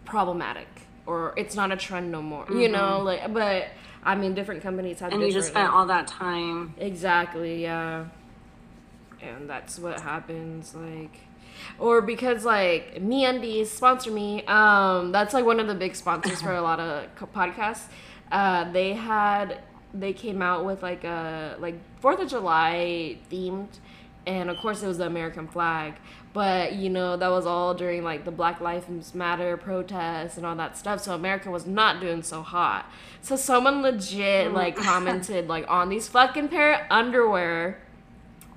[0.04, 0.79] problematic
[1.10, 3.58] or it's not a trend no more you know like but
[4.10, 5.22] i mean different companies have Mm-hmm.
[5.22, 6.74] and you just spent all that time.
[6.78, 8.06] Exactly, yeah.
[9.22, 11.16] And that's what happens, like
[11.78, 16.40] or because like me undies sponsor me um that's like one of the big sponsors
[16.40, 16.92] for a lot of
[17.34, 17.84] podcasts
[18.32, 19.58] uh they had
[19.92, 23.68] they came out with like a like fourth of july themed
[24.26, 25.94] and of course it was the american flag
[26.32, 30.54] but you know that was all during like the black lives matter protests and all
[30.56, 31.02] that stuff.
[31.02, 32.90] So america was not doing so hot.
[33.20, 37.80] So someone legit oh like commented like on these fucking pair of underwear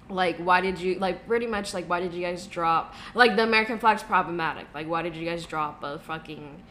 [0.10, 3.44] like why did you like pretty much like why did you guys drop like the
[3.44, 4.68] american flag's problematic.
[4.74, 6.62] Like why did you guys drop a fucking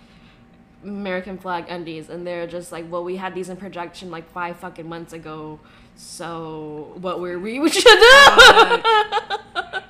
[0.85, 2.11] american flag undies?
[2.11, 5.59] And they're just like well we had these in projection like five fucking months ago
[5.97, 8.83] so what were we we should do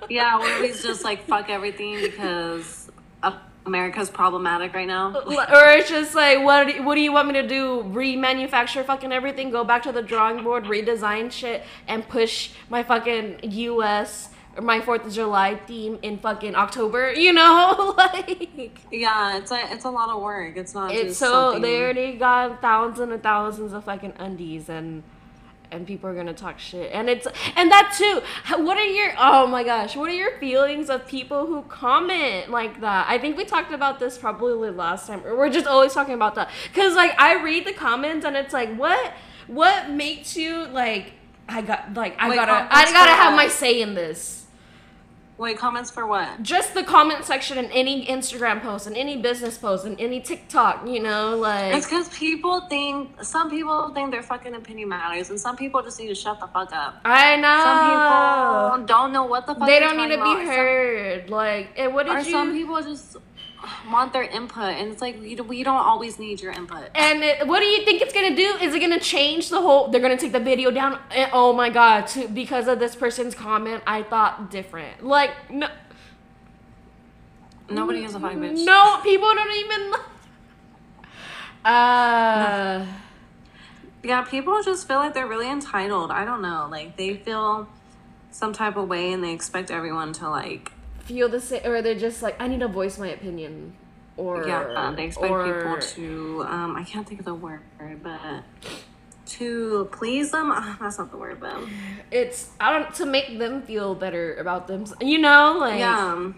[0.08, 2.90] Yeah, where he's just like fuck everything because
[3.22, 5.14] uh, America's problematic right now.
[5.16, 9.12] or it's just like what do, what do you want me to do remanufacture fucking
[9.12, 14.60] everything go back to the drawing board redesign shit and push my fucking us or
[14.62, 19.86] my fourth of july theme in fucking october you know like Yeah, it's a it's
[19.86, 20.56] a lot of work.
[20.58, 20.92] It's not.
[20.92, 25.02] it's so something- they already got thousands and thousands of fucking undies and
[25.72, 26.90] and people are gonna talk shit.
[26.92, 28.22] And it's and that too
[28.62, 32.80] what are your oh my gosh what are your feelings of people who comment like
[32.80, 33.06] that?
[33.08, 35.24] I think we talked about this probably last time.
[35.24, 36.50] Or we're just always talking about that.
[36.68, 39.12] Because like i read the comments and it's like what
[39.46, 41.12] what makes you like
[41.48, 44.41] i got like i Wait, gotta i gotta have my say in this
[45.42, 46.40] Wait, comments for what?
[46.42, 50.86] just the comment section in any instagram post and any business post and any tiktok
[50.86, 55.40] you know like It's because people think some people think their fucking opinion matters, and
[55.40, 57.00] some people just need to shut the fuck up.
[57.04, 57.60] I know.
[57.68, 57.80] Some
[58.78, 60.44] people don't know what the fuck they don't need to be about.
[60.44, 61.30] heard.
[61.30, 63.16] Like, and what Some, or did some people just
[63.90, 66.88] want their input, and it's like we don't, we don't always need your input.
[66.94, 68.56] And it, what do you think it's gonna do?
[68.60, 69.88] Is it gonna change the whole?
[69.88, 70.98] They're gonna take the video down.
[71.10, 72.06] And, oh my god!
[72.08, 75.04] To, because of this person's comment, I thought different.
[75.04, 75.68] Like, no,
[77.70, 78.64] Nobody gives a fuck, bitch.
[78.64, 79.92] no, people don't even.
[81.64, 82.86] Uh,
[84.04, 86.10] Yeah, people just feel like they're really entitled.
[86.10, 86.66] I don't know.
[86.70, 87.68] Like they feel
[88.32, 90.72] some type of way and they expect everyone to like
[91.04, 93.74] feel the same, or they're just like, I need to voice my opinion,
[94.16, 97.60] or yeah, they expect or, people to um I can't think of the word,
[98.02, 98.42] but
[99.24, 100.48] to please them.
[100.80, 101.56] That's not the word, but
[102.10, 104.84] It's I don't to make them feel better about them.
[105.00, 106.32] You know, like yeah.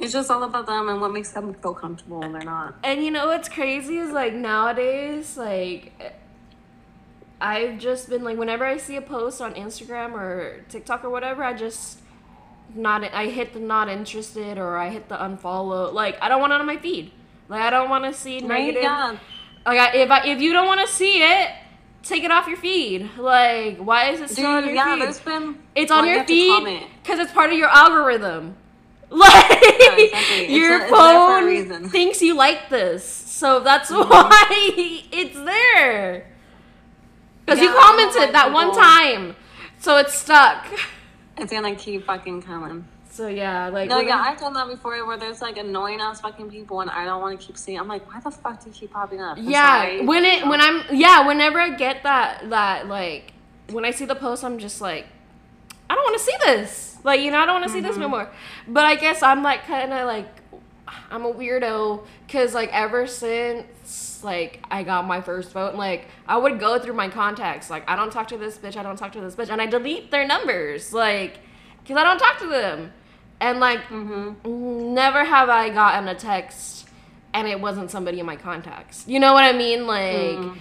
[0.00, 2.76] It's just all about them and what makes them feel comfortable and they're not.
[2.84, 5.92] And you know what's crazy is like nowadays, like
[7.40, 11.42] I've just been like whenever I see a post on Instagram or TikTok or whatever,
[11.42, 12.00] I just
[12.74, 15.92] not I hit the not interested or I hit the unfollow.
[15.92, 17.10] Like I don't want it on my feed.
[17.48, 18.48] Like I don't want to see Right?
[18.66, 18.82] negative.
[18.82, 19.16] Yeah.
[19.66, 21.50] Like I, if I, if you don't want to see it,
[22.02, 23.08] take it off your feed.
[23.18, 25.02] Like why is it still on your yeah, feed?
[25.02, 25.58] there's been.
[25.74, 28.56] It's on you your feed because it's part of your algorithm.
[29.10, 30.54] Like exactly.
[30.54, 34.10] Your a- it's there for a phone thinks you like this, so that's Mm-hmm.
[34.10, 34.44] why
[35.12, 36.26] it's there.
[37.46, 39.34] Because you Yeah, commented that one time,
[39.78, 40.66] so it's stuck.
[41.38, 42.84] It's gonna keep fucking coming.
[43.10, 46.20] So yeah, like No, yeah, gonna- I've done that before where there's like annoying ass
[46.20, 47.78] fucking people and I don't want to keep seeing.
[47.78, 49.38] I'm like, why the fuck do you keep popping up?
[49.38, 49.82] I'm yeah.
[49.82, 50.04] sorry.
[50.06, 53.32] When it when I'm yeah, whenever I get that that like
[53.70, 55.06] when I see the post, I'm just like,
[55.90, 56.98] I don't want to see this.
[57.02, 58.00] Like you know, I don't want to see this Mm-hmm.
[58.02, 58.30] no more.
[58.66, 60.28] But I guess I'm like kind of like
[61.10, 66.36] I'm a weirdo because like ever since like I got my first phone, like I
[66.36, 67.70] would go through my contacts.
[67.70, 69.66] Like I don't talk to this bitch, I don't talk to this bitch, and I
[69.66, 71.38] delete their numbers, like
[71.82, 72.92] because I don't talk to them.
[73.40, 74.94] And like Mm-hmm.
[74.94, 76.88] never have I gotten a text
[77.32, 79.04] and it wasn't somebody in my contacts.
[79.06, 79.86] You know what I mean?
[79.86, 80.56] Like Mm.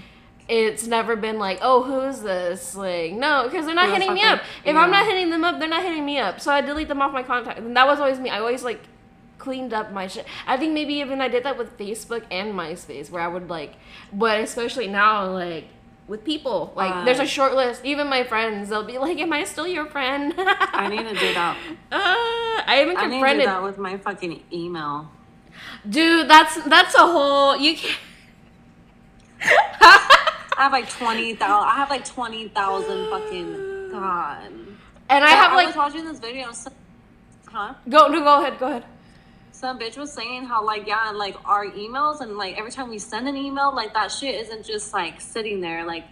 [0.48, 2.76] it's never been like, oh, who's this?
[2.76, 4.41] Like no, because they're not Yeah, hitting me up.
[4.63, 6.39] If I'm not hitting them up, they're not hitting me up.
[6.39, 7.58] So I delete them off my contact.
[7.60, 8.30] And that was always me.
[8.30, 8.82] I always like
[9.48, 10.26] cleaned up my shit.
[10.46, 13.74] I think maybe even I did that with Facebook and MySpace where I would like
[14.12, 15.66] but especially now like
[16.12, 16.60] with people.
[16.76, 17.84] Like there's a Uh, short list.
[17.92, 20.34] Even my friends, they'll be like, Am I still your friend?
[20.38, 21.56] I need to do that.
[21.92, 22.00] Uh,
[22.72, 24.96] I even I need to do confronted that with my fucking email.
[25.96, 27.96] Dude, that's that's a whole you can
[29.82, 31.70] I have like twenty thousand.
[31.70, 34.52] I have like twenty thousand fucking god.
[35.10, 36.52] And I Yeah, have I like was watching this video.
[36.52, 36.70] So,
[37.48, 37.74] huh?
[37.90, 38.84] go no go ahead, go ahead.
[39.52, 42.90] Some bitch was saying how like yeah, and like our emails and like every time
[42.90, 45.84] we send an email, like that shit isn't just like sitting there.
[45.86, 46.06] Like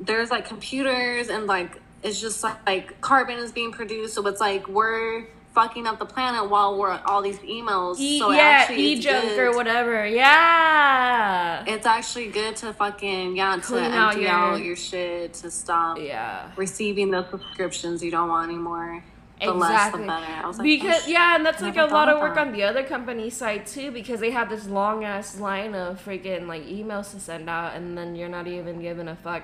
[0.00, 4.40] there's like computers and like it's just like, like carbon is being produced, so it's
[4.40, 7.96] like we're fucking up the planet while we're all these emails.
[7.98, 10.06] E- so yeah, actually e junk or whatever.
[10.06, 11.64] Yeah.
[11.66, 15.50] It's actually good to fucking yeah to Clean out empty your- out your shit to
[15.50, 16.50] stop Yeah.
[16.56, 19.02] receiving those subscriptions you don't want anymore.
[19.40, 20.06] The less the Exactly.
[20.06, 20.26] better.
[20.44, 22.46] I was like, because oh, yeah, and that's like a lot of work that.
[22.48, 26.46] on the other company side too, because they have this long ass line of freaking
[26.46, 29.42] like emails to send out, and then you're not even giving a fuck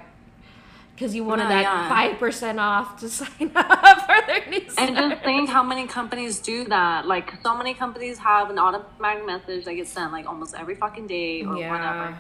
[0.95, 1.89] because you wanted No, that yeah.
[1.89, 4.81] five percent off to sign up for their newsletter.
[4.81, 7.07] And just think how many companies do that.
[7.07, 11.07] Like so many companies have an automatic message that gets sent like almost every fucking
[11.07, 11.71] day or yeah.
[11.71, 12.19] whatever.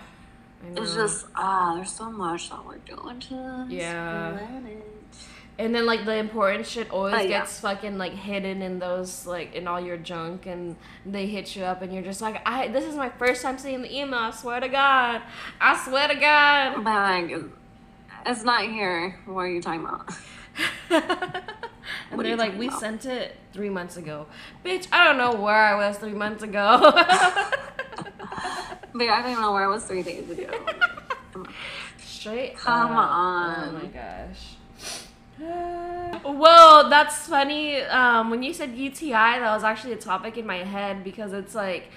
[0.83, 4.33] It's just ah, there's so much that we're doing to this Yeah.
[4.39, 4.96] planet.
[5.59, 7.29] And then like the important shit always Oh, yeah.
[7.29, 11.64] gets fucking like hidden in those like in all your junk and they hit you
[11.64, 14.31] up and you're just like I this is my first time seeing the email, I
[14.33, 15.23] swear to God.
[15.61, 16.85] I swear to God.
[16.85, 17.42] But like,
[18.27, 19.19] it's not here.
[19.25, 20.11] What are you talking about?
[22.11, 24.27] and they're like, we about?" sent it three months ago.
[24.64, 26.92] Bitch, I don't know where I was three months ago.
[28.95, 30.49] But I don't even know where I was three days ago.
[31.99, 32.97] Straight Come up.
[32.97, 33.69] Oh on.
[33.69, 34.57] Oh my gosh.
[36.25, 37.81] Well, that's funny.
[37.83, 41.55] Um, when you said UTI, that was actually a topic in my head because it's
[41.55, 41.90] like,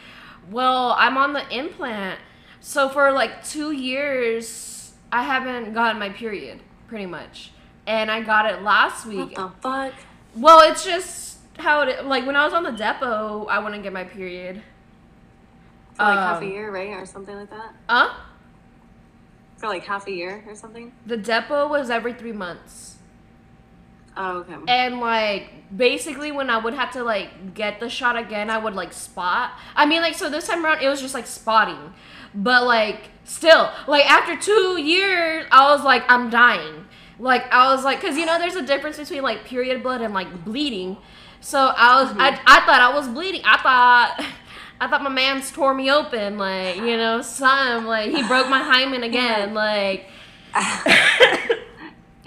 [0.51, 2.19] well, I'm on the implant.
[2.59, 7.51] So for like two years, I haven't gotten my period, pretty much.
[7.87, 9.35] And I got it last week.
[9.37, 9.93] what the fuck?
[10.35, 13.93] Well, it's just how it like when I was on the Depo, I wouldn't get
[13.93, 14.61] my period.
[15.95, 17.73] For like half a Um, year, right, or something like that.
[17.89, 18.13] Huh?
[19.57, 20.91] For like half a year or something.
[21.05, 22.97] The Depo was every three months.
[24.21, 24.55] Oh, okay.
[24.67, 28.73] And like basically when I would have to like get the shot again, I would
[28.75, 29.51] like spot.
[29.77, 31.93] I mean like so this time around it was just like spotting.
[32.35, 36.85] But like still, like after 2 years, I was like I'm dying.
[37.17, 40.13] Like I was like cuz you know there's a difference between like period blood and
[40.13, 40.97] like bleeding.
[41.39, 42.43] So I was I, mm-hmm.
[42.45, 43.41] I thought I was bleeding.
[43.45, 44.25] I thought
[44.81, 48.59] I thought my man's tore me open like, you know, some like he broke my
[48.59, 50.09] hymen again like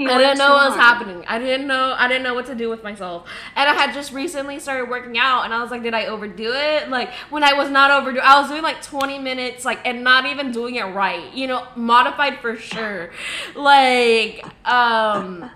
[0.02, 0.98] He I didn't know what was hard.
[0.98, 1.24] happening.
[1.26, 1.94] I didn't know.
[1.96, 3.28] I didn't know what to do with myself.
[3.56, 6.52] And I had just recently started working out, and I was like, did I overdo
[6.52, 6.88] it?
[6.88, 10.26] Like when I was not overdo, I was doing like 20 minutes, like and not
[10.26, 11.32] even doing it right.
[11.34, 13.10] You know, modified for sure.
[13.54, 15.50] Like, um,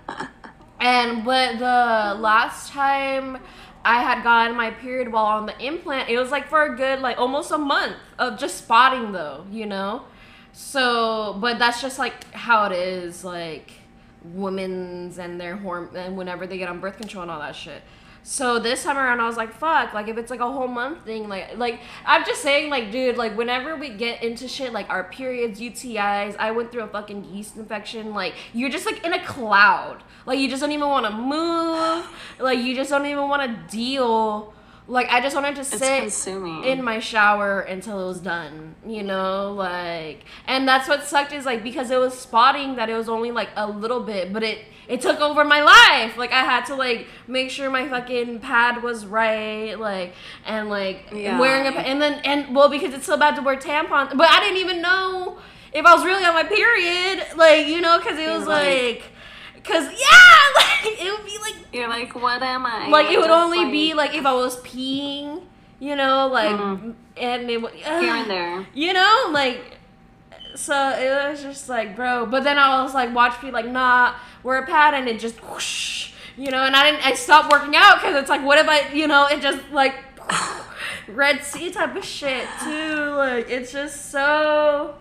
[0.79, 3.39] and but the last time.
[3.85, 6.09] I had gotten my period while on the implant.
[6.09, 9.65] It was like for a good like almost a month of just spotting though, you
[9.65, 10.03] know?
[10.51, 13.71] So, but that's just like how it is, like
[14.23, 17.81] women's and their horm and whenever they get on birth control and all that shit.
[18.23, 21.05] So this time around, I was like, "Fuck!" Like if it's like a whole month
[21.05, 24.89] thing, like like I'm just saying, like dude, like whenever we get into shit like
[24.89, 28.13] our periods, UTIs, I went through a fucking yeast infection.
[28.13, 30.03] Like you're just like in a cloud.
[30.25, 32.05] Like you just don't even want to move.
[32.37, 34.53] Like you just don't even want to deal.
[34.89, 36.03] Like I just wanted to sit
[36.65, 39.53] in my shower until it was done you know?
[39.53, 43.31] Like and that's what sucked is like because it was spotting that it was only
[43.31, 46.15] like a little bit but it it took over my life.
[46.17, 50.13] Like i had to like make sure my fucking pad was right like
[50.45, 51.37] and like Yeah.
[51.39, 54.39] wearing a and then and well because it's so bad to wear tampons but i
[54.39, 55.37] didn't even know
[55.73, 57.97] if i was really on my period like you know?
[57.99, 59.03] Because it was like- like
[59.67, 62.87] because yeah like it would be like You're like, what am I?
[62.89, 65.41] like it would only be like if I was peeing,
[65.79, 66.95] you know, like Mhm.
[67.17, 68.65] and it would here and there.
[68.73, 69.77] you know, like
[70.55, 72.25] so it was just like, bro.
[72.25, 75.35] But then I was like, watch me like not wear a pad, and it just
[75.47, 77.05] whoosh, you know, and I didn't.
[77.05, 79.93] I stopped working out because it's like, what if I, you know, it just like
[81.07, 82.95] Red Sea type of shit too.
[83.15, 84.95] Like it's just so.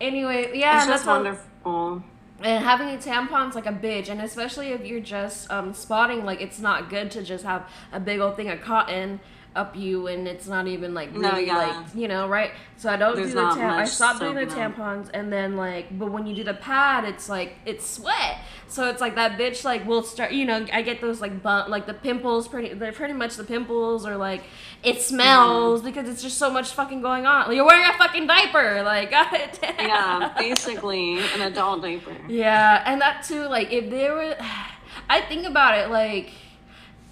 [0.00, 2.02] Anyway, yeah, it's that's wonderful.
[2.42, 6.40] And having a tampon's like a bitch, and especially if you're just um, spotting, like
[6.40, 9.20] it's not good to just have a big old thing of cotton
[9.56, 11.56] up you, and it's not even like No, really yeah.
[11.56, 12.52] like you know right.
[12.76, 14.72] So I don't There's do the not tam- I stopped doing the soap in them.
[14.74, 18.38] tampons, and then like, but when you do the pad, it's like it's sweat,
[18.70, 20.30] so it's like that bitch like will start.
[20.30, 23.42] You know, I get those like bump, like the pimples, pretty they're pretty much the
[23.42, 24.44] pimples, or like
[24.84, 27.48] it smells because it's just so much fucking going on.
[27.48, 29.88] Like, you're wearing a fucking diaper, like god damn.
[29.88, 32.16] Yeah, basically an adult diaper.
[32.28, 34.36] Yeah, and that too, like if there were,
[35.10, 36.30] I think about it, like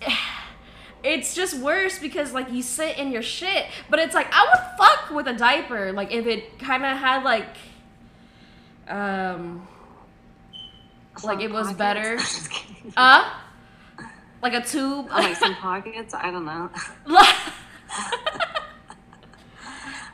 [1.03, 4.79] it's just worse because like you sit in your shit, but it's like I would
[4.79, 7.57] fuck with a diaper, like if it kind of had like,
[8.87, 9.67] um,
[11.25, 11.79] like it was Pockets?
[11.79, 12.19] better,
[12.97, 13.31] uh,
[14.43, 15.09] like a tube.
[15.11, 16.15] like some pockets.
[16.15, 16.71] I don't know.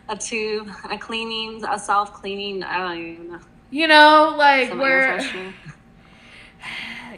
[0.08, 2.62] a tube, a cleaning, a self cleaning.
[2.62, 3.40] I don't even know.
[3.70, 5.18] You know, like Somebody where,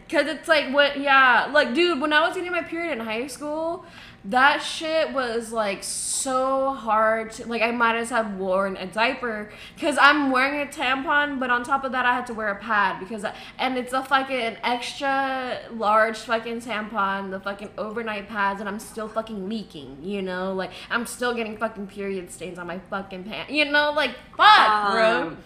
[0.09, 3.26] cause it's like what, yeah, like dude, when I was getting my period in high
[3.26, 3.84] school,
[4.28, 7.30] that shit was like so hard.
[7.32, 9.50] To, like I might as have worn a diaper,
[9.80, 12.56] cause I'm wearing a tampon, but on top of that, I had to wear a
[12.56, 18.60] pad because, I, and it's a fucking extra large fucking tampon, the fucking overnight pads,
[18.60, 19.98] and I'm still fucking leaking.
[20.02, 23.52] You know, like I'm still getting fucking period stains on my fucking pants.
[23.52, 25.28] You know, like fuck, bro.
[25.28, 25.36] Um,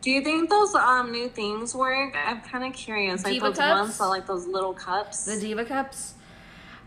[0.00, 2.14] Do you think those um new things work?
[2.16, 3.24] I'm kind of curious.
[3.24, 3.80] Like Diva those cups?
[3.80, 5.24] ones that like those little cups.
[5.24, 6.14] The Diva cups.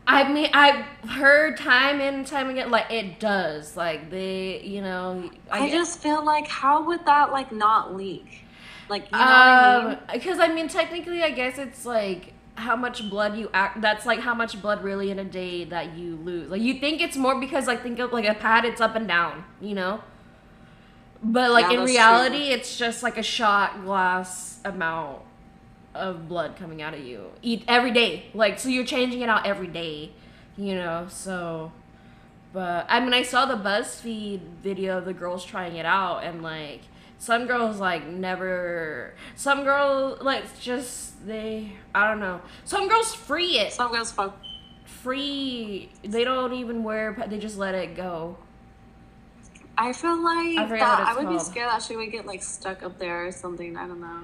[0.08, 3.78] I mean, I've heard time and time again, like it does.
[3.78, 8.46] Like they, you know, I get- just feel like how would that like not leak?
[8.90, 9.92] Like you know what I mean?
[9.92, 13.82] um, because I mean, technically, I guess it's like how much blood you act.
[13.82, 16.50] That's like how much blood really in a day that you lose.
[16.50, 19.08] Like you think it's more because like think of like a pad, it's up and
[19.08, 20.02] down, you know.
[21.24, 25.22] But like Yeah, in reality, it's just like a shot glass amount
[25.94, 28.26] of blood coming out of you eat every day.
[28.34, 30.12] Like so, you're changing it out every day,
[30.58, 31.08] you know.
[31.10, 31.72] So,
[32.54, 36.42] but I mean, I saw the BuzzFeed video of the girls trying it out, and
[36.42, 36.82] like
[37.18, 39.14] some girls like never.
[39.36, 41.74] Some girls like just they.
[41.94, 42.42] I don't know.
[42.66, 43.74] Some girls free it.
[43.74, 44.38] Some girls fuck.
[44.86, 45.90] Free.
[46.04, 47.16] They don't even wear.
[47.28, 48.38] They just let it go.
[49.78, 52.84] I feel like I that I would be scared that she would get like stuck
[52.84, 53.78] up there or something.
[53.78, 54.22] I don't know.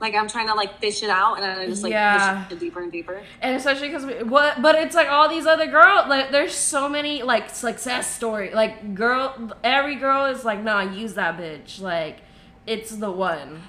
[0.00, 2.44] Like I'm trying to like fish it out and I just like Yeah.
[2.44, 3.22] push it deeper and deeper.
[3.40, 7.22] and especially because what but it's like all these other girls like there's so many
[7.22, 12.18] like success story like girl every girl is like nah use that bitch like
[12.66, 13.62] it's the one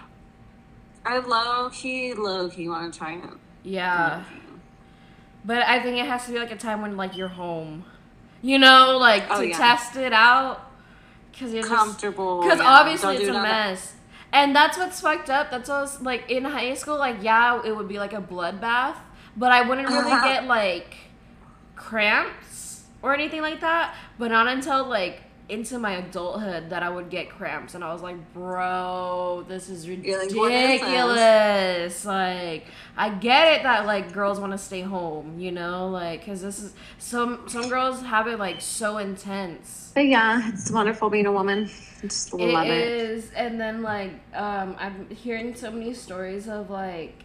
[1.05, 3.29] I low key, low key want to try it.
[3.63, 4.23] yeah
[5.45, 7.85] but i think it has to be like a time when like you're home
[8.41, 9.57] you know like Oh, to yeah.
[9.57, 10.69] test it out
[11.31, 12.41] because you're just Comfortable.
[12.41, 12.67] because yeah.
[12.67, 13.93] obviously it's a mess
[14.37, 17.61] and that's what's fucked up that's what I was, like in high school like yeah
[17.69, 18.97] it would be like a bloodbath
[19.37, 20.27] but i wouldn't really Uh-huh.
[20.31, 20.91] get like
[21.75, 27.09] cramps or anything like that but not until like into my adulthood that i would
[27.09, 30.81] get cramps and i was like bro this is You're like, what is this?
[30.81, 32.65] ridiculous like
[32.97, 36.59] i get it that like girls want to stay home you know like because this
[36.59, 41.31] is some some girls have it like so intense But yeah, it's wonderful being a
[41.31, 41.69] woman.
[42.03, 42.87] I just love it it.
[43.01, 47.23] is, and then like um, I'm hearing so many stories of like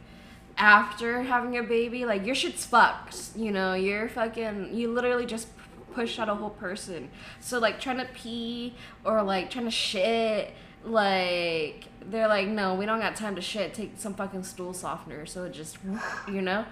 [0.57, 3.17] after having a baby, like your shit's fucked.
[3.35, 4.71] You know, you're fucking.
[4.75, 5.49] You literally just
[5.95, 7.11] push out a whole person.
[7.41, 8.75] So like trying to pee
[9.05, 10.53] or like trying to shit,
[10.85, 13.75] like they're like, no, we don't got time to shit.
[13.75, 15.27] Take some fucking stool softener.
[15.27, 15.79] So it just,
[16.29, 16.65] you know,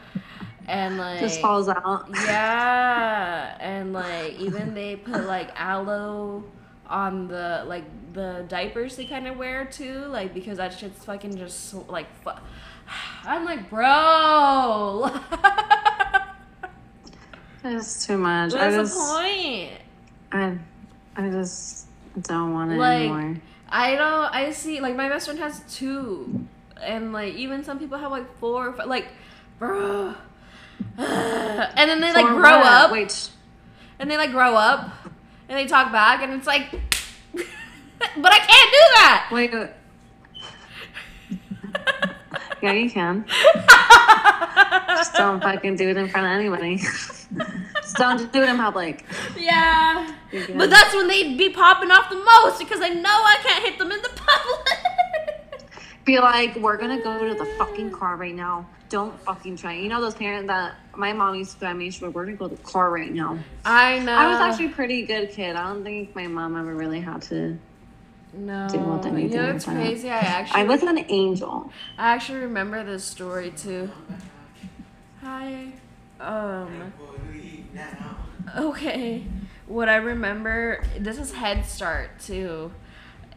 [0.66, 2.07] and like Just falls out.
[2.14, 6.45] yeah, and like even they put like aloe
[6.87, 11.37] on the like the diapers they kind of wear too, like because that shit's fucking
[11.37, 12.07] just like.
[12.23, 12.31] Fu-
[13.25, 15.11] I'm like, bro.
[17.65, 18.55] It's too much.
[18.55, 19.81] I What's just, the point?
[20.33, 20.59] I,
[21.17, 21.87] I just
[22.23, 23.37] don't want it Like- anymore.
[23.71, 24.35] I don't.
[24.35, 24.81] I see.
[24.81, 26.47] Like my best friend has two,
[26.83, 28.69] and like even some people have like four.
[28.69, 29.09] Or five, like,
[29.59, 30.15] bro.
[30.97, 32.67] and then they like grow what?
[32.67, 32.91] up.
[32.93, 33.31] Wait,
[33.99, 34.91] and they like grow up
[35.49, 36.71] and they talk back and it's like
[37.33, 39.53] but i can't do that wait.
[39.53, 39.63] wait.
[39.63, 39.69] Uh,
[42.63, 43.25] yeah, you can.
[44.89, 46.78] Just don't fucking do it in front of anybody.
[46.78, 49.05] Just don't do it in public.
[49.36, 50.14] yeah
[50.57, 53.78] but that's when they'd be popping off the most because i know i can't hit
[53.78, 54.89] them in the public
[56.09, 58.66] Be like, we're gonna go to the fucking car right now.
[58.89, 59.74] Don't fucking try.
[59.74, 62.39] You know those parents that my mom used to tell me, she would, we're gonna
[62.39, 63.39] go to the car right now.
[63.66, 65.55] i know I was actually a pretty good kid.
[65.55, 67.59] I don't think my mom ever really had to.
[68.33, 69.64] No deal with anything you know that.
[69.64, 71.72] crazy i actually I was an angel.
[71.97, 73.91] i actually remember this story too
[75.20, 75.72] hi
[76.20, 76.93] um
[78.57, 79.24] Okay.
[79.66, 82.72] What I remember, this is Head Start too,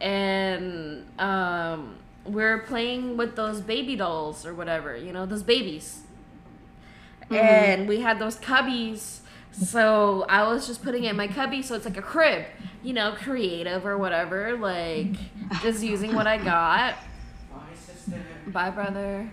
[0.00, 6.00] and um, we're playing with those baby dolls or whatever, you know, those babies,
[7.30, 9.18] and we had those cubbies.
[9.52, 12.44] So I was just putting it in my cubby, so it's like a crib,
[12.82, 15.08] you know, creative or whatever, like
[15.60, 16.94] just using what I got.
[17.52, 18.20] Bye, sister.
[18.46, 19.30] Bye, brother.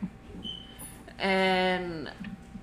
[1.17, 2.11] And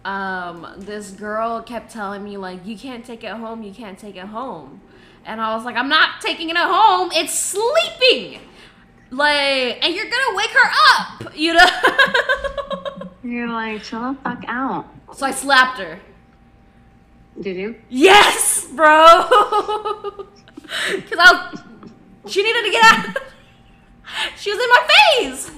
[0.05, 3.63] um, this girl kept telling me like, "You can't take it home.
[3.63, 4.81] You can't take it home."
[5.25, 7.11] And I was like, "I'm not taking it home.
[7.13, 8.41] It's sleeping."
[9.11, 11.67] Like, and you're gonna wake her up, you know.
[13.23, 14.87] You're like, chill the fuck out.
[15.15, 15.99] so I slapped her.
[17.41, 17.77] Did you?
[17.89, 20.27] Yes, bro.
[20.97, 21.63] Because I was,
[22.33, 23.17] she needed to get out.
[24.37, 24.89] she was in my
[25.21, 25.51] face.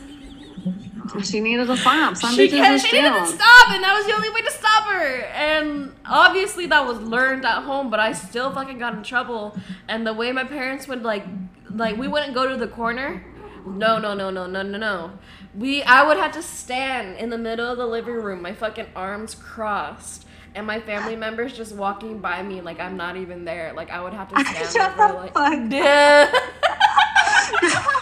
[1.30, 2.16] She needed to stop.
[2.16, 4.42] Some She, bitches can, are she needed to stop, and that was the only way
[4.42, 5.22] to stop her.
[5.32, 9.56] And obviously, that was learned at home, but I still fucking got in trouble.
[9.88, 11.24] And the way my parents would like,
[11.70, 13.24] like we wouldn't go to the corner.
[13.66, 15.12] No, no, no, no, no, no, no.
[15.54, 18.86] We, I would have to stand in the middle of the living room, my fucking
[18.94, 20.26] arms crossed,
[20.58, 23.72] and my family members just walking by me like I'm not even there.
[23.74, 25.54] Like I would have to stand Shut there the like, fuck.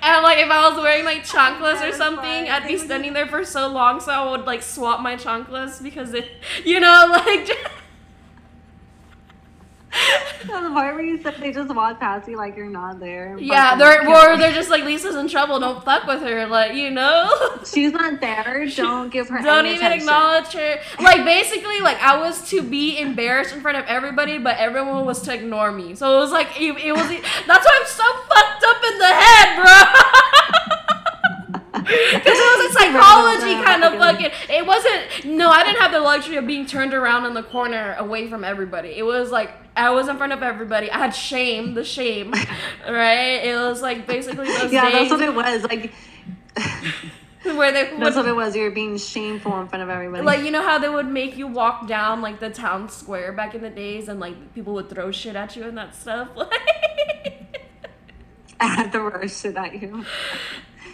[0.00, 2.48] And like if I was wearing like chanclas or something.
[2.48, 6.14] I'd be standing there for so long, so I would like swap my chanclas because
[6.14, 6.30] it,
[6.64, 7.48] you know, like.
[7.48, 7.54] No,
[9.90, 13.36] the part where you said they just walk past you like you're not there.
[13.38, 15.58] yeah, they're or they're just like Lisa's in trouble.
[15.58, 17.58] Don't fuck with her, like you know.
[17.64, 18.66] She's not there.
[18.76, 19.42] Don't give her.
[19.42, 20.00] Don't even attention.
[20.08, 20.78] acknowledge her.
[21.00, 25.22] Like basically, like I was to be embarrassed in front of everybody, but everyone was
[25.22, 25.94] to ignore me.
[25.94, 27.08] So it was like it, it was.
[27.08, 30.24] That's why I'm so fucked up in the head, bro.
[31.88, 34.30] Because it was a psychology kind of fucking.
[34.50, 35.24] It wasn't.
[35.36, 38.44] No, I didn't have the luxury of being turned around in the corner away from
[38.44, 38.90] everybody.
[38.96, 40.90] It was like I was in front of everybody.
[40.90, 42.32] I had shame, the shame,
[42.88, 43.40] right?
[43.44, 45.62] It was like basically those Yeah, days that's what it was.
[45.64, 45.92] Like
[47.56, 48.54] where they would that's what it was.
[48.54, 50.22] You were being shameful in front of everybody.
[50.24, 53.54] like you know how they would make you walk down like the town square back
[53.54, 56.28] in the days and like people would throw shit at you and that stuff
[58.60, 60.04] I had to roast shit at you.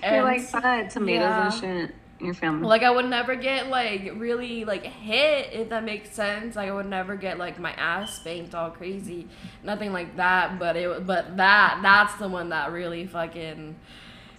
[0.03, 1.45] And, You're like tomatoes yeah.
[1.45, 1.55] and
[1.89, 1.95] shit.
[2.21, 2.67] Your family.
[2.67, 6.73] like i would never get like really like hit if that makes sense like i
[6.73, 9.27] would never get like my ass spanked all crazy
[9.65, 13.75] nothing like that but it but that that's the one that really fucking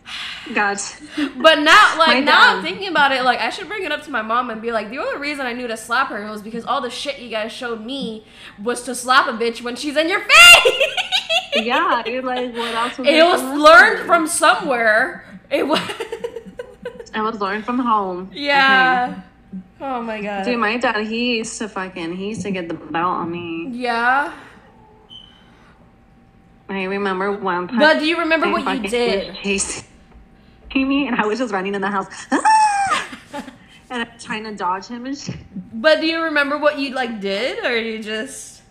[0.53, 1.03] Gotcha.
[1.37, 3.23] But now, like My now, I'm thinking about it.
[3.23, 5.45] Like I should bring it up to my mom and be like, the only reason
[5.45, 8.25] I knew to slap her was because all the shit you guys showed me
[8.61, 10.95] was to slap a bitch when she's in your face.
[11.55, 12.99] yeah, you're like, what else?
[12.99, 15.25] It was learned from somewhere.
[15.49, 15.79] It was.
[17.13, 18.29] I was learned from home.
[18.33, 19.21] yeah.
[19.79, 20.41] Oh my god.
[20.41, 20.51] Okay.
[20.51, 23.69] Dude, my dad, he used to fucking, he used to get the belt on me.
[23.71, 24.33] yeah.
[26.67, 27.77] I remember one time.
[27.77, 29.35] But do you remember what you did?
[29.35, 29.85] chasing
[30.75, 32.07] me, and I was just running in the house.
[33.87, 35.37] And I'm trying to dodge him and shit.
[35.73, 38.63] But do you remember what you like did, or you just?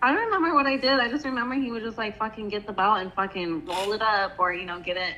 [0.00, 0.92] I don't remember what I did.
[1.00, 4.00] I just remember he would just like fucking get the belt and fucking roll it
[4.00, 5.14] up or, you know, get it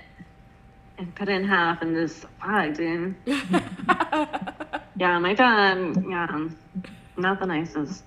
[0.99, 3.15] and cut it in half and just, fuck, dude.
[4.95, 6.49] Yeah, my dad, yeah,
[7.17, 8.05] not the nicest.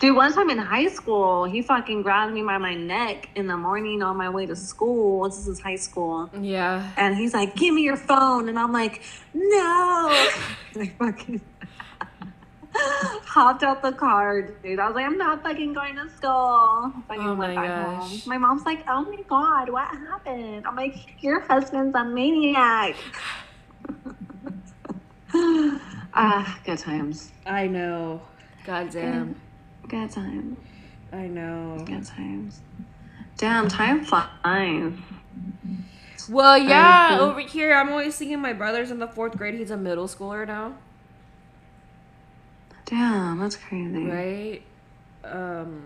[0.00, 3.56] Dude, one time in high school, he fucking grabbed me by my neck in the
[3.56, 5.28] morning on my way to school.
[5.28, 6.28] This is high school.
[6.38, 6.90] yeah.
[6.96, 8.48] And he's like, give me your phone.
[8.48, 9.02] And I'm like,
[9.32, 10.28] no.
[10.74, 11.40] And I fucking
[13.24, 14.78] hopped out the car, dude.
[14.78, 16.92] I was like, I'm not fucking going to school.
[17.08, 18.10] Fucking Oh my gosh.
[18.10, 18.20] home.
[18.26, 20.66] My mom's like, oh my God, what happened?
[20.66, 22.96] I'm like, your husband's a maniac.
[26.14, 27.32] ah, good times.
[27.46, 28.22] I know.
[28.64, 29.34] God damn.
[29.88, 30.58] Good times.
[31.12, 31.82] I know.
[31.86, 32.60] Good times.
[33.36, 34.92] Damn, time flies.
[36.28, 39.54] Well, yeah, over here, I'm always thinking my brother's in the fourth grade.
[39.54, 40.74] He's a middle schooler now,
[42.88, 44.04] Damn, that's crazy.
[44.04, 44.62] right?
[45.24, 45.84] Um,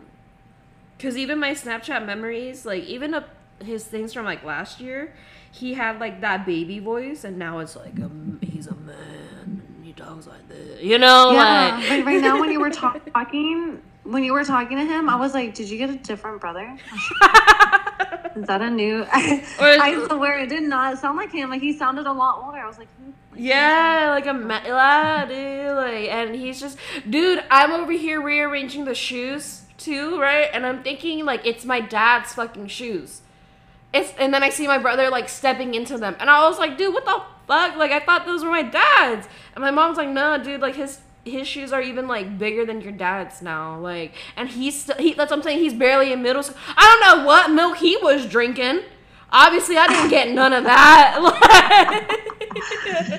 [0.98, 3.28] cause even my Snapchat memories, like even up
[3.64, 5.12] his things from like last year,
[5.50, 8.96] he had like that baby voice, and now it's like um, he's a man.
[9.44, 12.70] and He talks like this, you know, Yeah, like but right now when you were
[12.70, 15.96] ta- talking, when you were talking to him, I was like, "Did you get a
[15.96, 16.76] different brother?
[18.36, 21.50] Is that a new?" I swear it did not sound like him.
[21.50, 22.58] Like he sounded a lot older.
[22.58, 25.76] I was like, "Who?" Yeah, like a dude.
[25.76, 26.78] Like, and he's just,
[27.08, 27.42] dude.
[27.50, 30.48] I'm over here rearranging the shoes too, right?
[30.52, 33.22] And I'm thinking like it's my dad's fucking shoes.
[33.92, 36.78] It's and then I see my brother like stepping into them, and I was like,
[36.78, 37.76] dude, what the fuck?
[37.76, 40.60] Like I thought those were my dad's, and my mom's like, no, dude.
[40.60, 43.78] Like his his shoes are even like bigger than your dad's now.
[43.78, 45.14] Like, and he's st- he.
[45.14, 45.58] That's what I'm saying.
[45.58, 46.58] He's barely in middle school.
[46.76, 48.80] I don't know what milk he was drinking.
[49.34, 51.18] Obviously, I didn't get none of that.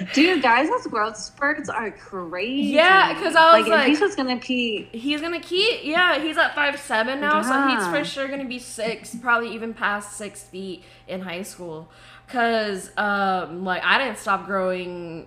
[0.13, 2.69] Dude, guys, those growth spurts are crazy.
[2.69, 4.87] Yeah, because I was if like- he's just gonna pee.
[4.91, 8.59] He's gonna keep, yeah, he's at five seven now, so he's for sure gonna be
[8.59, 11.89] six, probably even past six feet in high school.
[12.27, 15.25] Cause, um, like I didn't stop growing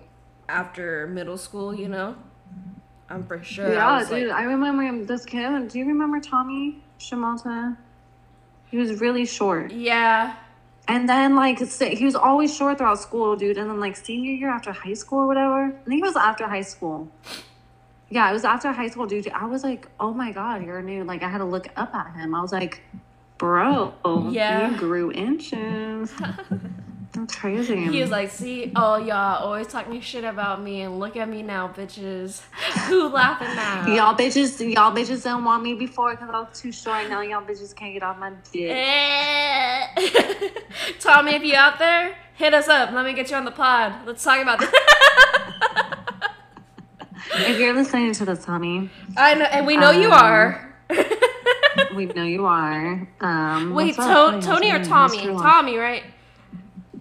[0.49, 2.15] after middle school, you know.
[3.09, 3.67] I'm for sure.
[3.67, 5.67] I Yeah, was dude, like, I remember this kid.
[5.69, 7.77] Do you remember Tommy Shimata?
[8.69, 9.71] He was really short.
[9.71, 10.35] yeah,
[10.89, 13.57] And then like he was always short throughout school, dude.
[13.57, 15.65] And then like senior year after high school or whatever.
[15.65, 17.09] I think it was after high school.
[18.09, 19.27] Yeah, it was after high school, dude.
[19.29, 21.03] I was like, oh my god, you're new.
[21.03, 22.33] Like I had to look up at him.
[22.33, 22.81] I was like,
[23.37, 23.93] bro,
[24.31, 24.71] Yeah.
[24.71, 26.13] you grew inches.
[27.13, 27.85] That's crazy.
[27.87, 31.41] He was like, see, oh y'all always talking shit about me and look at me
[31.41, 32.41] now, bitches.
[32.87, 33.87] Who laughing now?
[33.87, 37.09] Y'all bitches, y'all bitches didn't want me before because I was too short.
[37.09, 38.69] Now y'all bitches can't get off my dick.
[38.71, 39.87] Eh.
[40.99, 42.91] Tommy, if you out there, hit us up.
[42.91, 43.93] Let me get you on the pod.
[44.05, 44.71] Let's talk about this.
[47.35, 48.89] if you're listening to this, Tommy.
[49.15, 50.75] I know, and we know you Um, are.
[51.95, 53.07] we know you are.
[53.21, 54.83] Um, Wait, to- Tony or?
[54.83, 55.15] Tommy?
[55.15, 55.43] What's your one?
[55.43, 56.03] Tommy, right?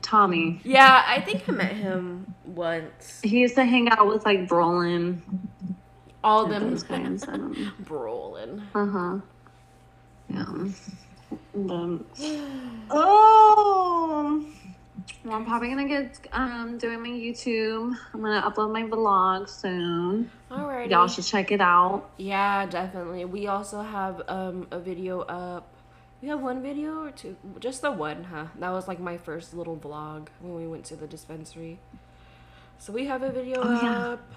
[0.07, 0.61] Tommy.
[0.63, 3.21] Yeah, I think I met him once.
[3.25, 5.21] He used to hang out with like Brolin.
[6.23, 7.25] All them those guys.
[7.29, 8.63] Um, Brolin.
[8.75, 9.19] uh huh.
[10.29, 10.69] Yeah.
[11.55, 11.99] But,
[12.91, 14.45] oh.
[15.25, 17.97] Well, I'm probably gonna get um doing my YouTube.
[18.15, 20.31] I'm gonna upload my vlog soon.
[20.53, 20.91] Alrighty.
[20.91, 22.11] Y'all should check it out.
[22.17, 23.25] Yeah, definitely.
[23.25, 25.69] We also have um a video up.
[26.23, 27.37] We have one video or two?
[27.61, 28.47] Just the one, huh?
[28.59, 31.79] That was like my first little vlog when we went to the dispensary.
[32.79, 34.09] So we have a video Oh, yeah.
[34.13, 34.33] up.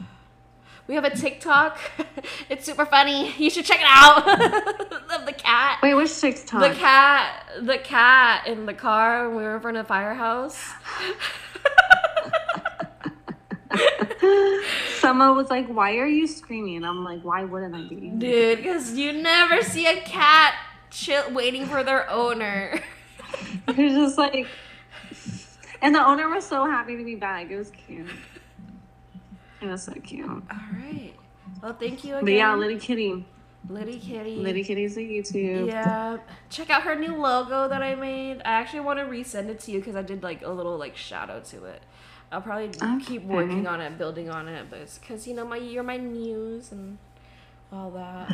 [0.88, 1.80] We have a TikTok.
[2.50, 3.32] it's super funny.
[3.38, 4.28] You should check it out.
[5.20, 5.80] of the cat.
[5.82, 6.62] Wait, which TikTok?
[6.62, 10.70] The cat, the cat in the car when we were in front of the firehouse.
[15.00, 18.94] Someone was like, "Why are you screaming?" I'm like, "Why wouldn't I be?" Dude, because
[18.94, 20.56] you never see a cat
[20.90, 22.82] chill waiting for their owner.
[23.68, 24.48] it was just like,
[25.82, 27.50] and the owner was so happy to be back.
[27.50, 28.08] It was cute.
[29.62, 30.28] It was so cute.
[30.28, 30.42] All
[30.74, 31.14] right.
[31.62, 32.26] Well, thank you again.
[32.26, 33.26] But yeah, Liddy Kitty.
[33.68, 34.38] Liddy Kitty.
[34.38, 35.68] Liddy Kitty's on YouTube.
[35.68, 36.18] Yeah.
[36.50, 38.38] Check out her new logo that I made.
[38.46, 40.96] I actually want to resend it to you because I did like a little like
[40.96, 41.82] shadow to it.
[42.32, 42.70] I'll probably
[43.04, 45.98] keep working on it, building on it, but it's because you know my you're my
[45.98, 47.00] muse and
[47.72, 48.32] all that.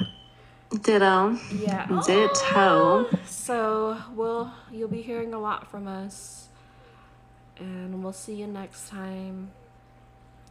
[0.81, 1.37] Ditto.
[1.53, 1.87] Yeah.
[2.05, 2.29] Ditto.
[2.55, 3.09] Oh.
[3.25, 6.49] So we'll you'll be hearing a lot from us.
[7.57, 9.51] And we'll see you next time.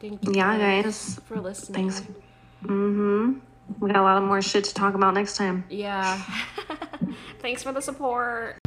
[0.01, 1.21] Thank you yeah, guys, guys.
[1.27, 1.91] for listening.
[1.91, 2.09] Thanks.
[2.65, 3.39] Mm-hmm.
[3.81, 5.65] We got a lot of more shit to talk about next time.
[5.69, 6.23] Yeah.
[7.41, 8.59] Thanks for the support.